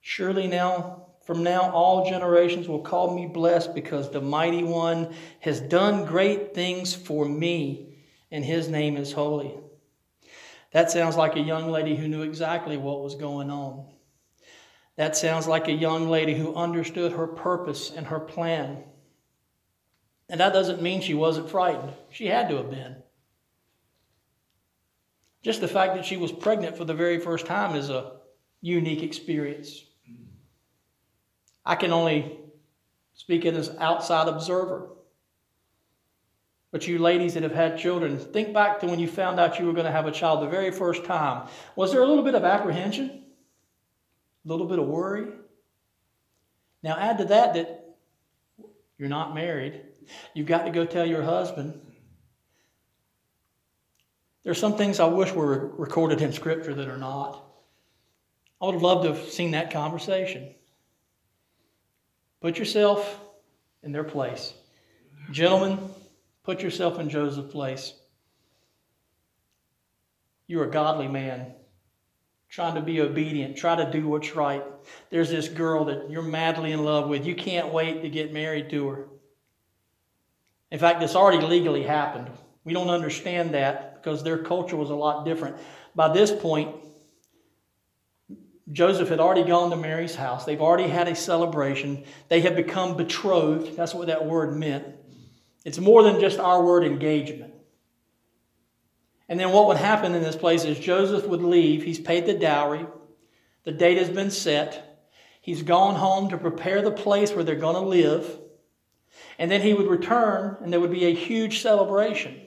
Surely 0.00 0.46
now, 0.46 1.01
from 1.24 1.44
now, 1.44 1.70
all 1.70 2.08
generations 2.08 2.66
will 2.68 2.82
call 2.82 3.14
me 3.14 3.26
blessed 3.26 3.74
because 3.74 4.10
the 4.10 4.20
mighty 4.20 4.64
one 4.64 5.14
has 5.40 5.60
done 5.60 6.04
great 6.04 6.52
things 6.52 6.94
for 6.94 7.24
me, 7.24 7.94
and 8.30 8.44
his 8.44 8.68
name 8.68 8.96
is 8.96 9.12
holy. 9.12 9.54
That 10.72 10.90
sounds 10.90 11.16
like 11.16 11.36
a 11.36 11.40
young 11.40 11.70
lady 11.70 11.94
who 11.94 12.08
knew 12.08 12.22
exactly 12.22 12.76
what 12.76 13.02
was 13.02 13.14
going 13.14 13.50
on. 13.50 13.86
That 14.96 15.16
sounds 15.16 15.46
like 15.46 15.68
a 15.68 15.72
young 15.72 16.08
lady 16.08 16.34
who 16.34 16.54
understood 16.54 17.12
her 17.12 17.26
purpose 17.26 17.92
and 17.94 18.06
her 18.08 18.20
plan. 18.20 18.82
And 20.28 20.40
that 20.40 20.52
doesn't 20.52 20.82
mean 20.82 21.02
she 21.02 21.14
wasn't 21.14 21.50
frightened. 21.50 21.92
She 22.10 22.26
had 22.26 22.48
to 22.48 22.56
have 22.56 22.70
been. 22.70 22.96
Just 25.42 25.60
the 25.60 25.68
fact 25.68 25.94
that 25.94 26.04
she 26.04 26.16
was 26.16 26.32
pregnant 26.32 26.76
for 26.76 26.84
the 26.84 26.94
very 26.94 27.18
first 27.18 27.46
time 27.46 27.76
is 27.76 27.90
a 27.90 28.12
unique 28.60 29.02
experience. 29.02 29.84
I 31.64 31.76
can 31.76 31.92
only 31.92 32.38
speak 33.14 33.44
as 33.46 33.68
an 33.68 33.78
outside 33.78 34.28
observer. 34.28 34.88
But 36.70 36.86
you 36.86 36.98
ladies 36.98 37.34
that 37.34 37.42
have 37.42 37.54
had 37.54 37.78
children, 37.78 38.18
think 38.18 38.54
back 38.54 38.80
to 38.80 38.86
when 38.86 38.98
you 38.98 39.06
found 39.06 39.38
out 39.38 39.58
you 39.58 39.66
were 39.66 39.74
going 39.74 39.84
to 39.84 39.92
have 39.92 40.06
a 40.06 40.12
child 40.12 40.42
the 40.42 40.48
very 40.48 40.70
first 40.70 41.04
time. 41.04 41.48
Was 41.76 41.92
there 41.92 42.02
a 42.02 42.06
little 42.06 42.24
bit 42.24 42.34
of 42.34 42.44
apprehension? 42.44 43.24
A 44.44 44.48
little 44.48 44.66
bit 44.66 44.78
of 44.78 44.86
worry? 44.86 45.26
Now 46.82 46.96
add 46.98 47.18
to 47.18 47.26
that 47.26 47.54
that 47.54 47.96
you're 48.98 49.10
not 49.10 49.34
married. 49.34 49.82
You've 50.34 50.46
got 50.46 50.64
to 50.64 50.70
go 50.70 50.84
tell 50.84 51.06
your 51.06 51.22
husband. 51.22 51.80
There's 54.42 54.58
some 54.58 54.76
things 54.76 54.98
I 54.98 55.04
wish 55.04 55.32
were 55.32 55.68
recorded 55.76 56.20
in 56.22 56.32
Scripture 56.32 56.74
that 56.74 56.88
are 56.88 56.98
not. 56.98 57.44
I 58.60 58.66
would 58.66 58.74
have 58.74 58.82
loved 58.82 59.04
to 59.04 59.14
have 59.14 59.28
seen 59.28 59.52
that 59.52 59.70
conversation. 59.70 60.54
Put 62.42 62.58
yourself 62.58 63.20
in 63.82 63.92
their 63.92 64.04
place. 64.04 64.52
Gentlemen, 65.30 65.78
Put 66.44 66.62
yourself 66.62 66.98
in 66.98 67.08
Joseph's 67.08 67.52
place. 67.52 67.94
You're 70.48 70.64
a 70.64 70.70
godly 70.70 71.06
man, 71.06 71.54
trying 72.48 72.74
to 72.74 72.80
be 72.80 73.00
obedient, 73.00 73.56
try 73.56 73.76
to 73.76 73.90
do 73.90 74.08
what's 74.08 74.34
right. 74.34 74.62
There's 75.10 75.30
this 75.30 75.48
girl 75.48 75.84
that 75.84 76.10
you're 76.10 76.22
madly 76.22 76.72
in 76.72 76.84
love 76.84 77.08
with. 77.08 77.24
You 77.24 77.36
can't 77.36 77.72
wait 77.72 78.02
to 78.02 78.08
get 78.08 78.32
married 78.32 78.70
to 78.70 78.88
her. 78.88 79.08
In 80.72 80.78
fact, 80.78 81.00
this 81.00 81.14
already 81.14 81.46
legally 81.46 81.84
happened. 81.84 82.28
We 82.64 82.72
don't 82.72 82.90
understand 82.90 83.54
that 83.54 84.02
because 84.02 84.24
their 84.24 84.38
culture 84.38 84.76
was 84.76 84.90
a 84.90 84.94
lot 84.94 85.24
different. 85.24 85.56
By 85.94 86.12
this 86.12 86.32
point, 86.32 86.74
Joseph 88.72 89.10
had 89.10 89.20
already 89.20 89.44
gone 89.44 89.70
to 89.70 89.76
Mary's 89.76 90.14
house. 90.14 90.44
They've 90.44 90.60
already 90.60 90.88
had 90.88 91.06
a 91.06 91.14
celebration. 91.14 92.04
They 92.28 92.40
have 92.40 92.56
become 92.56 92.96
betrothed. 92.96 93.76
That's 93.76 93.94
what 93.94 94.06
that 94.06 94.26
word 94.26 94.56
meant. 94.56 94.86
It's 95.64 95.78
more 95.78 96.02
than 96.02 96.20
just 96.20 96.38
our 96.38 96.64
word 96.64 96.84
engagement. 96.84 97.54
And 99.28 99.38
then 99.38 99.52
what 99.52 99.68
would 99.68 99.76
happen 99.76 100.14
in 100.14 100.22
this 100.22 100.36
place 100.36 100.64
is 100.64 100.78
Joseph 100.78 101.26
would 101.26 101.42
leave. 101.42 101.82
He's 101.82 102.00
paid 102.00 102.26
the 102.26 102.34
dowry. 102.34 102.86
The 103.64 103.72
date 103.72 103.98
has 103.98 104.10
been 104.10 104.30
set. 104.30 105.08
He's 105.40 105.62
gone 105.62 105.94
home 105.94 106.30
to 106.30 106.38
prepare 106.38 106.82
the 106.82 106.90
place 106.90 107.32
where 107.32 107.44
they're 107.44 107.54
going 107.56 107.76
to 107.76 107.80
live. 107.80 108.38
And 109.38 109.50
then 109.50 109.60
he 109.60 109.74
would 109.74 109.86
return, 109.86 110.56
and 110.60 110.72
there 110.72 110.80
would 110.80 110.90
be 110.90 111.06
a 111.06 111.14
huge 111.14 111.60
celebration. 111.60 112.40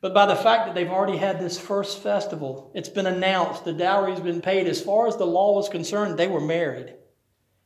But 0.00 0.14
by 0.14 0.26
the 0.26 0.36
fact 0.36 0.66
that 0.66 0.74
they've 0.74 0.90
already 0.90 1.18
had 1.18 1.38
this 1.38 1.58
first 1.58 2.02
festival. 2.02 2.72
It's 2.74 2.88
been 2.88 3.06
announced, 3.06 3.64
the 3.64 3.72
dowry's 3.72 4.20
been 4.20 4.40
paid. 4.40 4.66
As 4.66 4.80
far 4.80 5.06
as 5.06 5.16
the 5.16 5.26
law 5.26 5.54
was 5.54 5.68
concerned, 5.68 6.18
they 6.18 6.28
were 6.28 6.40
married, 6.40 6.94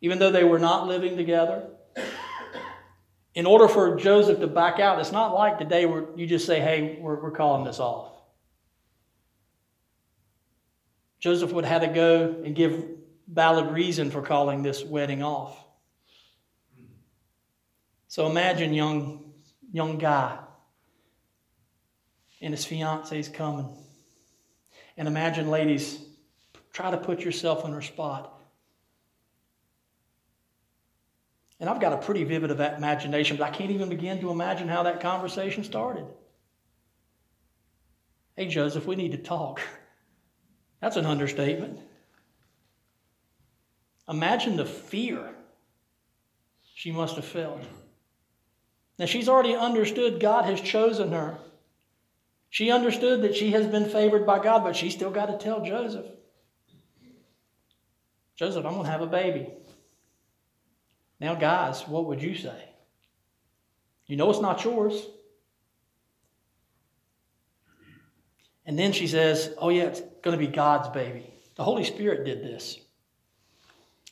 even 0.01 0.19
though 0.19 0.33
they 0.33 0.45
were 0.45 0.59
not 0.59 0.89
living 0.89 1.17
together. 1.17 1.69
In 3.35 3.47
order 3.47 3.69
for 3.69 3.97
Joseph 3.97 4.41
to 4.41 4.47
back 4.47 4.81
out, 4.81 4.99
it's 5.01 5.13
not 5.13 5.35
like 5.35 5.59
today 5.59 5.87
where 5.87 6.07
you 6.17 6.27
just 6.27 6.47
say, 6.47 6.61
hey, 6.61 6.99
we're, 7.01 7.21
we're 7.21 7.31
calling 7.31 7.65
this 7.65 7.79
off. 7.81 8.13
Joseph 11.21 11.53
would 11.53 11.65
have 11.65 11.83
to 11.83 11.89
go 11.89 12.43
and 12.45 12.55
give 12.55 12.85
valid 13.29 13.73
reason 13.73 14.11
for 14.11 14.23
calling 14.23 14.63
this 14.63 14.85
wedding 14.85 15.23
off. 15.23 15.59
So 18.09 18.27
imagine 18.29 18.75
young 18.75 19.33
young 19.73 19.99
guy 19.99 20.39
and 22.45 22.53
his 22.53 22.65
fiance's 22.65 23.29
coming. 23.29 23.69
And 24.99 25.09
imagine, 25.09 25.51
ladies, 25.51 25.99
try 26.73 26.91
to 26.91 26.99
put 26.99 27.21
yourself 27.21 27.65
in 27.65 27.73
her 27.73 27.81
spot. 27.81 28.39
And 31.59 31.71
I've 31.71 31.81
got 31.81 31.95
a 31.95 31.97
pretty 31.97 32.23
vivid 32.25 32.51
imagination, 32.51 33.39
but 33.39 33.45
I 33.45 33.51
can't 33.51 33.71
even 33.71 33.89
begin 33.89 34.21
to 34.21 34.31
imagine 34.31 34.69
how 34.69 34.83
that 34.83 35.01
conversation 35.01 35.65
started. 35.65 36.05
Hey, 38.37 38.47
Joseph, 38.47 38.87
we 38.87 38.95
need 38.95 39.13
to 39.13 39.19
talk. 39.19 39.61
That's 40.81 40.97
an 40.97 41.07
understatement. 41.07 41.79
Imagine 44.07 44.57
the 44.57 44.67
fear 44.67 45.31
she 46.75 46.93
must 46.93 47.17
have 47.17 47.25
felt. 47.25 47.63
Now, 48.99 49.07
she's 49.07 49.31
already 49.31 49.55
understood 49.55 50.21
God 50.21 50.45
has 50.45 50.61
chosen 50.61 51.11
her. 51.13 51.39
She 52.55 52.71
understood 52.71 53.23
that 53.23 53.35
she 53.35 53.51
has 53.51 53.67
been 53.67 53.87
favored 53.87 54.25
by 54.25 54.39
God, 54.39 54.63
but 54.63 54.77
she 54.77 54.89
still 54.89 55.11
got 55.11 55.27
to 55.27 55.37
tell 55.37 55.65
Joseph 55.65 56.07
Joseph, 58.37 58.65
I'm 58.65 58.75
going 58.75 58.85
to 58.85 58.91
have 58.93 59.01
a 59.01 59.09
baby. 59.09 59.49
Now, 61.19 61.35
guys, 61.35 61.83
what 61.89 62.07
would 62.07 62.23
you 62.23 62.37
say? 62.37 62.69
You 64.07 64.15
know 64.15 64.31
it's 64.31 64.39
not 64.39 64.63
yours. 64.63 65.05
And 68.65 68.79
then 68.79 68.93
she 68.93 69.09
says, 69.09 69.53
Oh, 69.59 69.71
yeah, 69.71 69.87
it's 69.87 70.03
going 70.23 70.39
to 70.39 70.47
be 70.47 70.47
God's 70.47 70.91
baby. 70.91 71.35
The 71.57 71.65
Holy 71.65 71.83
Spirit 71.83 72.25
did 72.25 72.45
this. 72.45 72.79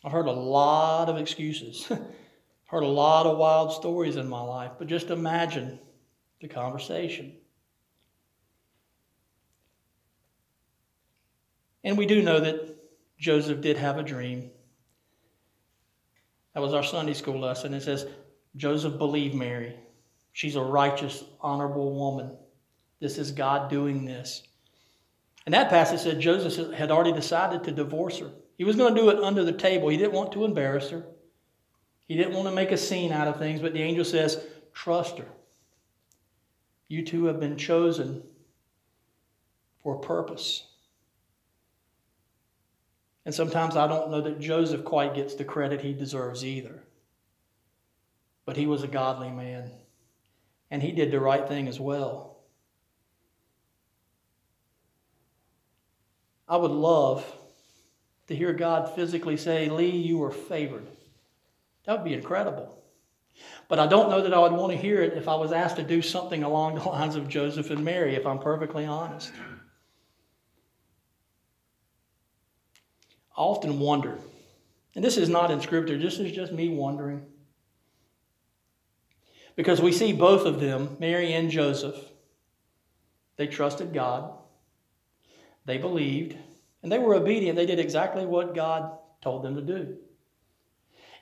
I've 0.02 0.10
heard 0.10 0.26
a 0.26 0.32
lot 0.32 1.08
of 1.08 1.16
excuses. 1.16 1.88
Heard 2.66 2.82
a 2.82 2.88
lot 2.88 3.26
of 3.26 3.38
wild 3.38 3.72
stories 3.72 4.16
in 4.16 4.26
my 4.26 4.40
life, 4.40 4.72
but 4.78 4.88
just 4.88 5.10
imagine 5.10 5.78
the 6.40 6.48
conversation. 6.48 7.34
And 11.84 11.98
we 11.98 12.06
do 12.06 12.22
know 12.22 12.40
that 12.40 12.76
Joseph 13.18 13.60
did 13.60 13.76
have 13.76 13.98
a 13.98 14.02
dream. 14.02 14.50
That 16.54 16.60
was 16.60 16.74
our 16.74 16.82
Sunday 16.82 17.14
school 17.14 17.40
lesson. 17.40 17.74
It 17.74 17.82
says, 17.82 18.06
Joseph 18.56 18.98
believed 18.98 19.34
Mary. 19.34 19.76
She's 20.32 20.56
a 20.56 20.62
righteous, 20.62 21.24
honorable 21.40 21.94
woman. 21.94 22.36
This 23.00 23.18
is 23.18 23.32
God 23.32 23.70
doing 23.70 24.04
this. 24.04 24.42
And 25.44 25.54
that 25.54 25.70
passage 25.70 26.00
said 26.00 26.20
Joseph 26.20 26.72
had 26.72 26.90
already 26.90 27.12
decided 27.12 27.64
to 27.64 27.72
divorce 27.72 28.18
her. 28.18 28.30
He 28.56 28.64
was 28.64 28.76
going 28.76 28.94
to 28.94 29.00
do 29.00 29.10
it 29.10 29.18
under 29.18 29.44
the 29.44 29.52
table. 29.52 29.88
He 29.88 29.96
didn't 29.96 30.12
want 30.12 30.32
to 30.32 30.44
embarrass 30.44 30.90
her. 30.90 31.04
He 32.06 32.16
didn't 32.16 32.34
want 32.34 32.46
to 32.48 32.54
make 32.54 32.70
a 32.70 32.76
scene 32.76 33.12
out 33.12 33.28
of 33.28 33.38
things, 33.38 33.60
but 33.60 33.72
the 33.72 33.82
angel 33.82 34.04
says, 34.04 34.44
Trust 34.72 35.18
her. 35.18 35.28
You 36.88 37.04
two 37.04 37.24
have 37.24 37.40
been 37.40 37.56
chosen 37.56 38.22
for 39.82 39.96
a 39.96 40.00
purpose. 40.00 40.64
And 43.24 43.34
sometimes 43.34 43.76
I 43.76 43.86
don't 43.86 44.10
know 44.10 44.20
that 44.22 44.40
Joseph 44.40 44.84
quite 44.84 45.14
gets 45.14 45.34
the 45.34 45.44
credit 45.44 45.80
he 45.80 45.92
deserves 45.92 46.44
either. 46.44 46.82
But 48.44 48.56
he 48.56 48.66
was 48.66 48.82
a 48.82 48.88
godly 48.88 49.30
man, 49.30 49.70
and 50.70 50.82
he 50.82 50.90
did 50.90 51.12
the 51.12 51.20
right 51.20 51.46
thing 51.46 51.68
as 51.68 51.78
well. 51.78 52.38
I 56.48 56.56
would 56.56 56.72
love 56.72 57.24
to 58.26 58.34
hear 58.34 58.52
God 58.52 58.94
physically 58.94 59.36
say, 59.36 59.68
Lee, 59.68 59.90
you 59.90 60.18
were 60.18 60.32
favored. 60.32 60.86
That 61.84 61.98
would 61.98 62.04
be 62.04 62.14
incredible. 62.14 62.82
But 63.68 63.78
I 63.78 63.86
don't 63.86 64.10
know 64.10 64.22
that 64.22 64.34
I 64.34 64.38
would 64.38 64.52
want 64.52 64.72
to 64.72 64.78
hear 64.78 65.02
it 65.02 65.16
if 65.16 65.28
I 65.28 65.34
was 65.34 65.52
asked 65.52 65.76
to 65.76 65.82
do 65.82 66.02
something 66.02 66.42
along 66.42 66.74
the 66.74 66.84
lines 66.88 67.16
of 67.16 67.28
Joseph 67.28 67.70
and 67.70 67.84
Mary, 67.84 68.16
if 68.16 68.26
I'm 68.26 68.38
perfectly 68.38 68.84
honest. 68.84 69.32
Often 73.36 73.80
wonder, 73.80 74.18
and 74.94 75.04
this 75.04 75.16
is 75.16 75.28
not 75.28 75.50
in 75.50 75.60
Scripture, 75.60 75.98
this 75.98 76.18
is 76.18 76.32
just 76.32 76.52
me 76.52 76.68
wondering. 76.68 77.24
Because 79.56 79.80
we 79.80 79.92
see 79.92 80.12
both 80.12 80.46
of 80.46 80.60
them, 80.60 80.96
Mary 80.98 81.32
and 81.32 81.50
Joseph, 81.50 81.96
they 83.36 83.46
trusted 83.46 83.92
God, 83.92 84.32
they 85.64 85.78
believed, 85.78 86.36
and 86.82 86.90
they 86.90 86.98
were 86.98 87.14
obedient. 87.14 87.56
They 87.56 87.66
did 87.66 87.78
exactly 87.78 88.26
what 88.26 88.54
God 88.54 88.98
told 89.20 89.44
them 89.44 89.54
to 89.54 89.62
do. 89.62 89.96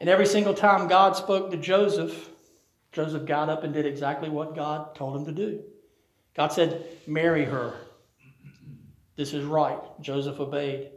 And 0.01 0.09
every 0.09 0.27
single 0.27 0.55
time 0.55 0.89
God 0.89 1.17
spoke 1.17 1.51
to 1.51 1.57
Joseph, 1.57 2.31
Joseph 2.93 3.27
got 3.27 3.49
up 3.49 3.63
and 3.63 3.75
did 3.75 3.87
exactly 3.87 4.31
what 4.31 4.57
God 4.57 4.95
told 4.95 5.17
him 5.17 5.27
to 5.27 5.33
do. 5.33 5.63
God 6.35 6.53
said, 6.53 6.87
Marry 7.07 7.45
her. 7.45 7.75
This 9.17 9.35
is 9.35 9.45
right. 9.45 9.79
Joseph 10.01 10.41
obeyed. 10.41 10.91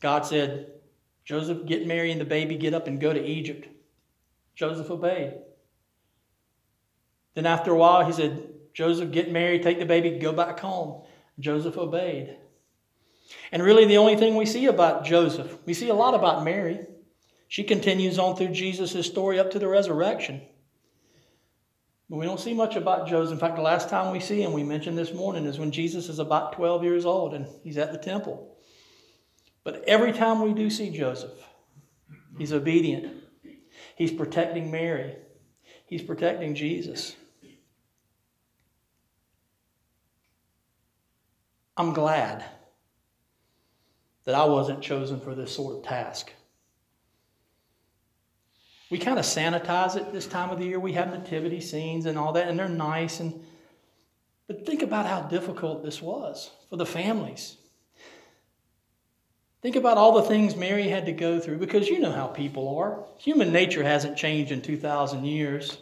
God 0.00 0.26
said, 0.26 0.70
Joseph, 1.24 1.66
get 1.66 1.86
Mary 1.86 2.12
and 2.12 2.20
the 2.20 2.26
baby, 2.26 2.56
get 2.56 2.74
up 2.74 2.86
and 2.86 3.00
go 3.00 3.12
to 3.12 3.24
Egypt. 3.24 3.68
Joseph 4.54 4.90
obeyed. 4.90 5.34
Then 7.34 7.46
after 7.46 7.72
a 7.72 7.76
while, 7.76 8.04
he 8.04 8.12
said, 8.12 8.50
Joseph, 8.74 9.10
get 9.10 9.32
Mary, 9.32 9.58
take 9.58 9.78
the 9.78 9.86
baby, 9.86 10.18
go 10.18 10.32
back 10.32 10.60
home. 10.60 11.02
Joseph 11.40 11.76
obeyed. 11.76 12.36
And 13.50 13.62
really, 13.62 13.86
the 13.86 13.96
only 13.96 14.16
thing 14.16 14.36
we 14.36 14.46
see 14.46 14.66
about 14.66 15.04
Joseph, 15.04 15.56
we 15.64 15.74
see 15.74 15.88
a 15.88 15.94
lot 15.94 16.14
about 16.14 16.44
Mary. 16.44 16.86
She 17.48 17.64
continues 17.64 18.18
on 18.18 18.36
through 18.36 18.48
Jesus' 18.48 19.06
story 19.06 19.38
up 19.38 19.50
to 19.52 19.58
the 19.58 19.68
resurrection. 19.68 20.42
But 22.10 22.16
we 22.16 22.26
don't 22.26 22.40
see 22.40 22.52
much 22.52 22.76
about 22.76 23.08
Joseph. 23.08 23.32
In 23.32 23.38
fact, 23.38 23.56
the 23.56 23.62
last 23.62 23.88
time 23.88 24.12
we 24.12 24.20
see 24.20 24.42
him, 24.42 24.52
we 24.52 24.62
mentioned 24.62 24.98
this 24.98 25.14
morning, 25.14 25.46
is 25.46 25.58
when 25.58 25.70
Jesus 25.70 26.08
is 26.08 26.18
about 26.18 26.52
12 26.52 26.84
years 26.84 27.06
old 27.06 27.32
and 27.32 27.46
he's 27.62 27.78
at 27.78 27.92
the 27.92 27.98
temple. 27.98 28.53
But 29.64 29.82
every 29.86 30.12
time 30.12 30.42
we 30.42 30.52
do 30.52 30.68
see 30.68 30.90
Joseph, 30.90 31.32
he's 32.38 32.52
obedient. 32.52 33.24
He's 33.96 34.12
protecting 34.12 34.70
Mary. 34.70 35.16
He's 35.86 36.02
protecting 36.02 36.54
Jesus. 36.54 37.16
I'm 41.76 41.92
glad 41.92 42.44
that 44.24 44.34
I 44.34 44.44
wasn't 44.44 44.82
chosen 44.82 45.20
for 45.20 45.34
this 45.34 45.54
sort 45.54 45.76
of 45.76 45.84
task. 45.84 46.32
We 48.90 48.98
kind 48.98 49.18
of 49.18 49.24
sanitize 49.24 49.96
it 49.96 50.12
this 50.12 50.26
time 50.26 50.50
of 50.50 50.58
the 50.58 50.66
year. 50.66 50.78
We 50.78 50.92
have 50.92 51.10
nativity 51.10 51.60
scenes 51.60 52.06
and 52.06 52.18
all 52.18 52.32
that, 52.34 52.48
and 52.48 52.58
they're 52.58 52.68
nice. 52.68 53.18
And 53.18 53.42
but 54.46 54.66
think 54.66 54.82
about 54.82 55.06
how 55.06 55.22
difficult 55.22 55.82
this 55.82 56.00
was 56.02 56.50
for 56.68 56.76
the 56.76 56.86
families. 56.86 57.56
Think 59.64 59.76
about 59.76 59.96
all 59.96 60.12
the 60.12 60.28
things 60.28 60.56
Mary 60.56 60.88
had 60.88 61.06
to 61.06 61.12
go 61.12 61.40
through 61.40 61.56
because 61.56 61.88
you 61.88 61.98
know 61.98 62.12
how 62.12 62.26
people 62.26 62.76
are. 62.76 63.02
Human 63.16 63.50
nature 63.50 63.82
hasn't 63.82 64.18
changed 64.18 64.52
in 64.52 64.60
2,000 64.60 65.24
years. 65.24 65.78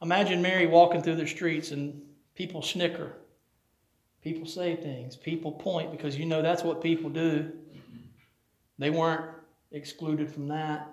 Imagine 0.00 0.40
Mary 0.40 0.68
walking 0.68 1.02
through 1.02 1.16
the 1.16 1.26
streets 1.26 1.72
and 1.72 2.00
people 2.36 2.62
snicker. 2.62 3.12
People 4.22 4.46
say 4.46 4.76
things. 4.76 5.16
People 5.16 5.50
point 5.50 5.90
because 5.90 6.16
you 6.16 6.26
know 6.26 6.40
that's 6.40 6.62
what 6.62 6.80
people 6.80 7.10
do. 7.10 7.50
They 8.78 8.90
weren't 8.90 9.24
excluded 9.72 10.30
from 10.30 10.46
that. 10.46 10.88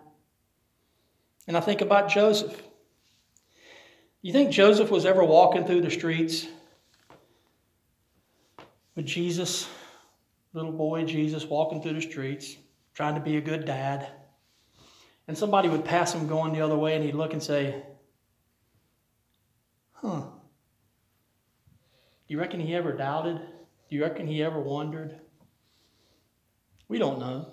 And 1.45 1.55
I 1.55 1.59
think 1.59 1.81
about 1.81 2.09
Joseph. 2.09 2.59
You 4.23 4.33
think 4.33 4.49
Joseph 4.49 4.89
was 4.89 5.05
ever 5.05 5.23
walking 5.23 5.63
through 5.67 5.81
the 5.81 5.91
streets 5.91 6.47
with 8.95 9.05
Jesus, 9.05 9.67
little 10.55 10.71
boy 10.71 11.03
Jesus, 11.05 11.45
walking 11.45 11.81
through 11.81 11.93
the 11.93 12.01
streets, 12.01 12.55
trying 12.93 13.15
to 13.15 13.21
be 13.21 13.37
a 13.37 13.41
good 13.41 13.65
dad? 13.65 14.07
And 15.27 15.37
somebody 15.37 15.69
would 15.69 15.85
pass 15.85 16.13
him 16.13 16.27
going 16.27 16.53
the 16.53 16.61
other 16.61 16.77
way, 16.77 16.95
and 16.95 17.03
he'd 17.03 17.15
look 17.15 17.33
and 17.33 17.43
say, 17.43 17.83
Huh. 19.93 20.21
Do 22.27 22.33
you 22.33 22.39
reckon 22.39 22.59
he 22.59 22.75
ever 22.75 22.93
doubted? 22.93 23.37
Do 23.37 23.95
you 23.95 24.03
reckon 24.03 24.27
he 24.27 24.43
ever 24.43 24.59
wondered? 24.59 25.19
We 26.87 26.97
don't 26.97 27.19
know. 27.19 27.51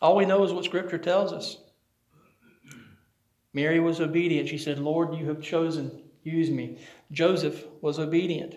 All 0.00 0.16
we 0.16 0.26
know 0.26 0.44
is 0.44 0.52
what 0.52 0.64
Scripture 0.64 0.98
tells 0.98 1.32
us. 1.32 1.58
Mary 3.52 3.80
was 3.80 4.00
obedient. 4.00 4.48
She 4.48 4.58
said, 4.58 4.78
Lord, 4.78 5.14
you 5.14 5.28
have 5.28 5.40
chosen 5.40 6.02
use 6.24 6.50
me. 6.50 6.78
Joseph 7.12 7.64
was 7.80 7.98
obedient. 7.98 8.56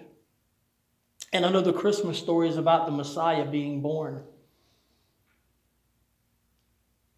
And 1.37 1.45
I 1.45 1.49
know 1.49 1.61
the 1.61 1.71
Christmas 1.71 2.17
story 2.17 2.49
is 2.49 2.57
about 2.57 2.87
the 2.87 2.91
Messiah 2.91 3.45
being 3.45 3.81
born. 3.81 4.23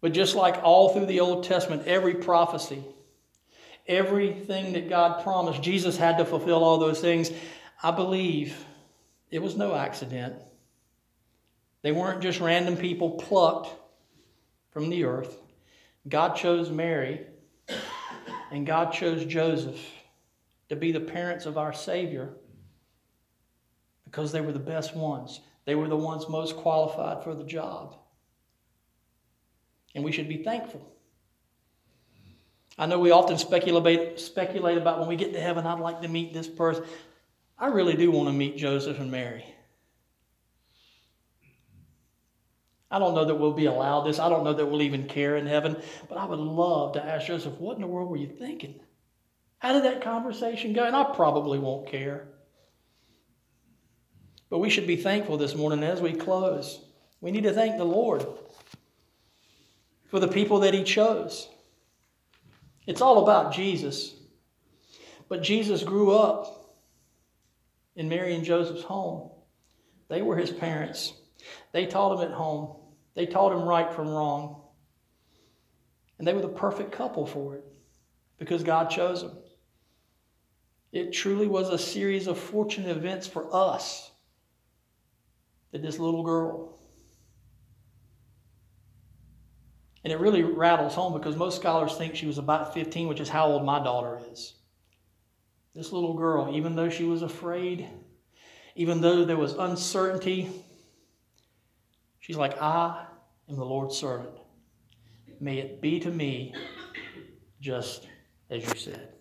But 0.02 0.12
just 0.12 0.34
like 0.34 0.62
all 0.62 0.90
through 0.90 1.06
the 1.06 1.20
Old 1.20 1.44
Testament, 1.44 1.86
every 1.86 2.16
prophecy, 2.16 2.84
everything 3.86 4.74
that 4.74 4.90
God 4.90 5.22
promised, 5.22 5.62
Jesus 5.62 5.96
had 5.96 6.18
to 6.18 6.26
fulfill 6.26 6.62
all 6.62 6.76
those 6.76 7.00
things. 7.00 7.30
I 7.82 7.92
believe 7.92 8.62
it 9.30 9.40
was 9.40 9.56
no 9.56 9.74
accident. 9.74 10.34
They 11.80 11.92
weren't 11.92 12.20
just 12.20 12.40
random 12.40 12.76
people 12.76 13.12
plucked 13.12 13.74
from 14.70 14.90
the 14.90 15.04
earth. 15.04 15.34
God 16.06 16.36
chose 16.36 16.68
Mary 16.68 17.24
and 18.52 18.66
God 18.66 18.92
chose 18.92 19.24
Joseph 19.24 19.80
to 20.68 20.76
be 20.76 20.92
the 20.92 21.00
parents 21.00 21.46
of 21.46 21.56
our 21.56 21.72
Savior 21.72 22.34
because 24.10 24.32
they 24.32 24.40
were 24.40 24.52
the 24.52 24.58
best 24.58 24.96
ones. 24.96 25.40
They 25.66 25.76
were 25.76 25.88
the 25.88 25.96
ones 25.96 26.28
most 26.28 26.56
qualified 26.56 27.22
for 27.22 27.34
the 27.34 27.44
job. 27.44 27.96
And 29.94 30.02
we 30.02 30.10
should 30.10 30.28
be 30.28 30.42
thankful. 30.42 30.86
I 32.76 32.86
know 32.86 32.98
we 32.98 33.12
often 33.12 33.38
speculate, 33.38 34.18
speculate 34.18 34.78
about 34.78 34.98
when 34.98 35.08
we 35.08 35.16
get 35.16 35.32
to 35.34 35.40
heaven, 35.40 35.66
I'd 35.66 35.80
like 35.80 36.02
to 36.02 36.08
meet 36.08 36.32
this 36.32 36.48
person. 36.48 36.84
I 37.58 37.68
really 37.68 37.94
do 37.94 38.10
want 38.10 38.28
to 38.28 38.32
meet 38.32 38.56
Joseph 38.56 38.98
and 38.98 39.10
Mary. 39.10 39.44
I 42.90 42.98
don't 42.98 43.14
know 43.14 43.26
that 43.26 43.36
we'll 43.36 43.52
be 43.52 43.66
allowed 43.66 44.02
this. 44.02 44.18
I 44.18 44.28
don't 44.28 44.42
know 44.42 44.54
that 44.54 44.66
we'll 44.66 44.82
even 44.82 45.06
care 45.06 45.36
in 45.36 45.46
heaven, 45.46 45.76
but 46.08 46.18
I 46.18 46.24
would 46.24 46.40
love 46.40 46.94
to 46.94 47.04
ask 47.04 47.28
Joseph, 47.28 47.54
what 47.58 47.76
in 47.76 47.82
the 47.82 47.86
world 47.86 48.10
were 48.10 48.16
you 48.16 48.26
thinking? 48.26 48.80
How 49.58 49.72
did 49.72 49.84
that 49.84 50.02
conversation 50.02 50.72
go? 50.72 50.84
And 50.84 50.96
I 50.96 51.04
probably 51.14 51.60
won't 51.60 51.86
care. 51.86 52.26
But 54.50 54.58
we 54.58 54.68
should 54.68 54.86
be 54.86 54.96
thankful 54.96 55.38
this 55.38 55.54
morning 55.54 55.84
as 55.84 56.02
we 56.02 56.12
close. 56.12 56.84
We 57.20 57.30
need 57.30 57.44
to 57.44 57.52
thank 57.52 57.78
the 57.78 57.84
Lord 57.84 58.26
for 60.08 60.18
the 60.18 60.28
people 60.28 60.60
that 60.60 60.74
He 60.74 60.82
chose. 60.82 61.48
It's 62.86 63.00
all 63.00 63.22
about 63.22 63.54
Jesus. 63.54 64.14
But 65.28 65.42
Jesus 65.42 65.84
grew 65.84 66.10
up 66.10 66.74
in 67.94 68.08
Mary 68.08 68.34
and 68.34 68.44
Joseph's 68.44 68.82
home. 68.82 69.30
They 70.08 70.22
were 70.22 70.36
his 70.36 70.50
parents. 70.50 71.12
They 71.72 71.86
taught 71.86 72.18
him 72.18 72.28
at 72.28 72.34
home. 72.34 72.76
They 73.14 73.26
taught 73.26 73.52
him 73.52 73.62
right 73.62 73.92
from 73.92 74.08
wrong. 74.08 74.62
And 76.18 76.26
they 76.26 76.34
were 76.34 76.42
the 76.42 76.48
perfect 76.48 76.90
couple 76.90 77.26
for 77.26 77.54
it 77.54 77.64
because 78.38 78.64
God 78.64 78.90
chose 78.90 79.22
them. 79.22 79.38
It 80.92 81.12
truly 81.12 81.46
was 81.46 81.68
a 81.68 81.78
series 81.78 82.26
of 82.26 82.36
fortunate 82.36 82.96
events 82.96 83.28
for 83.28 83.54
us 83.54 84.09
that 85.72 85.82
this 85.82 85.98
little 85.98 86.22
girl. 86.22 86.78
And 90.02 90.12
it 90.12 90.18
really 90.18 90.42
rattles 90.42 90.94
home 90.94 91.12
because 91.12 91.36
most 91.36 91.56
scholars 91.60 91.96
think 91.96 92.16
she 92.16 92.26
was 92.26 92.38
about 92.38 92.72
15, 92.74 93.06
which 93.08 93.20
is 93.20 93.28
how 93.28 93.46
old 93.46 93.64
my 93.64 93.82
daughter 93.82 94.20
is. 94.32 94.54
This 95.74 95.92
little 95.92 96.14
girl, 96.14 96.56
even 96.56 96.74
though 96.74 96.88
she 96.88 97.04
was 97.04 97.22
afraid, 97.22 97.86
even 98.74 99.00
though 99.00 99.24
there 99.24 99.36
was 99.36 99.52
uncertainty, 99.52 100.48
she's 102.18 102.36
like, 102.36 102.60
I 102.60 103.06
am 103.48 103.56
the 103.56 103.64
Lord's 103.64 103.96
servant. 103.96 104.36
May 105.38 105.58
it 105.58 105.80
be 105.80 106.00
to 106.00 106.10
me 106.10 106.54
just 107.60 108.08
as 108.48 108.66
you 108.66 108.74
said. 108.74 109.19